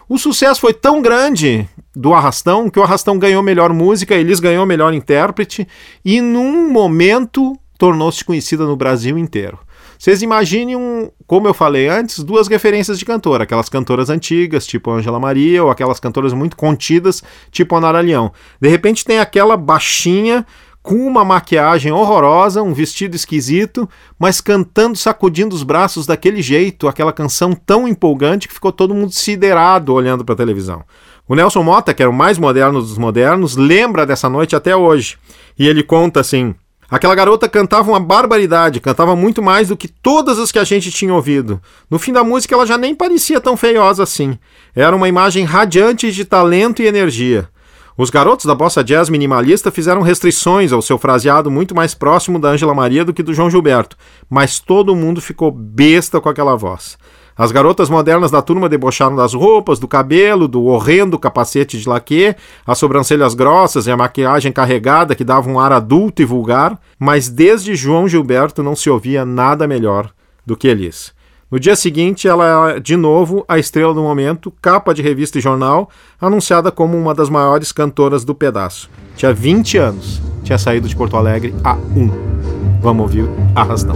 O 0.08 0.18
sucesso 0.18 0.60
foi 0.60 0.74
tão 0.74 1.00
grande 1.00 1.68
do 1.94 2.12
Arrastão 2.12 2.68
que 2.68 2.78
o 2.78 2.82
Arrastão 2.82 3.18
ganhou 3.18 3.42
melhor 3.42 3.72
música, 3.72 4.14
eles 4.14 4.40
ganhou 4.40 4.66
melhor 4.66 4.92
intérprete 4.92 5.66
e 6.04 6.20
num 6.20 6.68
momento 6.70 7.56
tornou-se 7.78 8.24
conhecida 8.24 8.64
no 8.64 8.76
Brasil 8.76 9.16
inteiro. 9.16 9.58
Vocês 9.96 10.20
imaginem, 10.20 10.76
um, 10.76 11.10
como 11.26 11.48
eu 11.48 11.54
falei 11.54 11.88
antes, 11.88 12.22
duas 12.22 12.48
referências 12.48 12.98
de 12.98 13.04
cantora, 13.04 13.44
aquelas 13.44 13.68
cantoras 13.68 14.10
antigas, 14.10 14.66
tipo 14.66 14.90
Angela 14.90 15.20
Maria, 15.20 15.62
ou 15.62 15.70
aquelas 15.70 16.00
cantoras 16.00 16.32
muito 16.32 16.56
contidas, 16.56 17.22
tipo 17.50 17.76
Ana 17.76 18.00
Leão. 18.00 18.32
De 18.60 18.68
repente 18.68 19.04
tem 19.04 19.18
aquela 19.18 19.56
baixinha 19.56 20.44
com 20.84 21.06
uma 21.06 21.24
maquiagem 21.24 21.90
horrorosa, 21.90 22.62
um 22.62 22.74
vestido 22.74 23.16
esquisito, 23.16 23.88
mas 24.18 24.38
cantando, 24.42 24.98
sacudindo 24.98 25.56
os 25.56 25.62
braços 25.62 26.04
daquele 26.04 26.42
jeito, 26.42 26.86
aquela 26.86 27.10
canção 27.10 27.54
tão 27.54 27.88
empolgante 27.88 28.46
que 28.46 28.52
ficou 28.52 28.70
todo 28.70 28.94
mundo 28.94 29.10
siderado 29.10 29.94
olhando 29.94 30.22
para 30.26 30.34
a 30.34 30.36
televisão. 30.36 30.84
O 31.26 31.34
Nelson 31.34 31.62
Mota, 31.62 31.94
que 31.94 32.02
era 32.02 32.10
o 32.10 32.14
mais 32.14 32.36
moderno 32.36 32.82
dos 32.82 32.98
modernos, 32.98 33.56
lembra 33.56 34.04
dessa 34.04 34.28
noite 34.28 34.54
até 34.54 34.76
hoje. 34.76 35.16
E 35.58 35.66
ele 35.66 35.82
conta 35.82 36.20
assim: 36.20 36.54
Aquela 36.90 37.14
garota 37.14 37.48
cantava 37.48 37.90
uma 37.90 37.98
barbaridade, 37.98 38.78
cantava 38.78 39.16
muito 39.16 39.42
mais 39.42 39.68
do 39.68 39.78
que 39.78 39.88
todas 39.88 40.38
as 40.38 40.52
que 40.52 40.58
a 40.58 40.64
gente 40.64 40.90
tinha 40.90 41.14
ouvido. 41.14 41.62
No 41.88 41.98
fim 41.98 42.12
da 42.12 42.22
música, 42.22 42.54
ela 42.54 42.66
já 42.66 42.76
nem 42.76 42.94
parecia 42.94 43.40
tão 43.40 43.56
feiosa 43.56 44.02
assim. 44.02 44.38
Era 44.76 44.94
uma 44.94 45.08
imagem 45.08 45.44
radiante 45.44 46.12
de 46.12 46.26
talento 46.26 46.82
e 46.82 46.86
energia. 46.86 47.48
Os 47.96 48.10
garotos 48.10 48.44
da 48.44 48.56
bossa 48.56 48.82
jazz 48.82 49.08
minimalista 49.08 49.70
fizeram 49.70 50.02
restrições 50.02 50.72
ao 50.72 50.82
seu 50.82 50.98
fraseado 50.98 51.48
muito 51.48 51.76
mais 51.76 51.94
próximo 51.94 52.40
da 52.40 52.48
Ângela 52.48 52.74
Maria 52.74 53.04
do 53.04 53.14
que 53.14 53.22
do 53.22 53.32
João 53.32 53.48
Gilberto, 53.48 53.96
mas 54.28 54.58
todo 54.58 54.96
mundo 54.96 55.20
ficou 55.20 55.52
besta 55.52 56.20
com 56.20 56.28
aquela 56.28 56.56
voz. 56.56 56.98
As 57.36 57.52
garotas 57.52 57.88
modernas 57.88 58.32
da 58.32 58.42
turma 58.42 58.68
debocharam 58.68 59.14
das 59.14 59.32
roupas, 59.32 59.78
do 59.78 59.86
cabelo, 59.86 60.48
do 60.48 60.64
horrendo 60.64 61.20
capacete 61.20 61.78
de 61.78 61.88
laque, 61.88 62.34
as 62.66 62.78
sobrancelhas 62.78 63.32
grossas 63.32 63.86
e 63.86 63.92
a 63.92 63.96
maquiagem 63.96 64.50
carregada 64.50 65.14
que 65.14 65.22
dava 65.22 65.48
um 65.48 65.60
ar 65.60 65.70
adulto 65.70 66.20
e 66.20 66.24
vulgar, 66.24 66.76
mas 66.98 67.28
desde 67.28 67.76
João 67.76 68.08
Gilberto 68.08 68.60
não 68.60 68.74
se 68.74 68.90
ouvia 68.90 69.24
nada 69.24 69.68
melhor 69.68 70.10
do 70.44 70.56
que 70.56 70.66
Elis. 70.66 71.13
No 71.54 71.60
dia 71.60 71.76
seguinte, 71.76 72.26
ela 72.26 72.72
é 72.72 72.80
de 72.80 72.96
novo 72.96 73.44
a 73.46 73.60
estrela 73.60 73.94
do 73.94 74.02
momento, 74.02 74.52
capa 74.60 74.92
de 74.92 75.02
revista 75.02 75.38
e 75.38 75.40
jornal, 75.40 75.88
anunciada 76.20 76.72
como 76.72 76.98
uma 76.98 77.14
das 77.14 77.30
maiores 77.30 77.70
cantoras 77.70 78.24
do 78.24 78.34
pedaço. 78.34 78.90
Tinha 79.14 79.32
20 79.32 79.78
anos, 79.78 80.20
tinha 80.42 80.58
saído 80.58 80.88
de 80.88 80.96
Porto 80.96 81.16
Alegre 81.16 81.54
a 81.62 81.74
1. 81.74 82.80
Vamos 82.82 83.02
ouvir 83.02 83.30
Arrastão. 83.54 83.94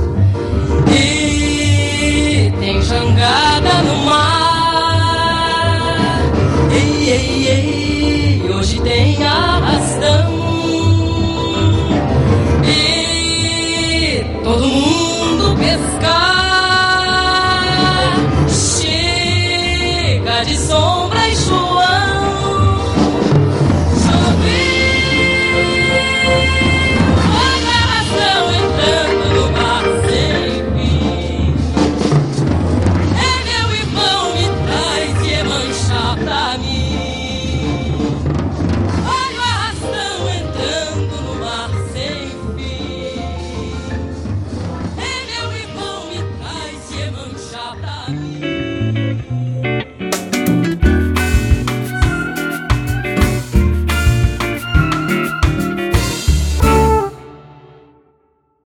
E 0.86 2.52
tem 2.60 2.80
jangada 2.80 3.82
no 3.82 4.04
mar. 4.06 4.27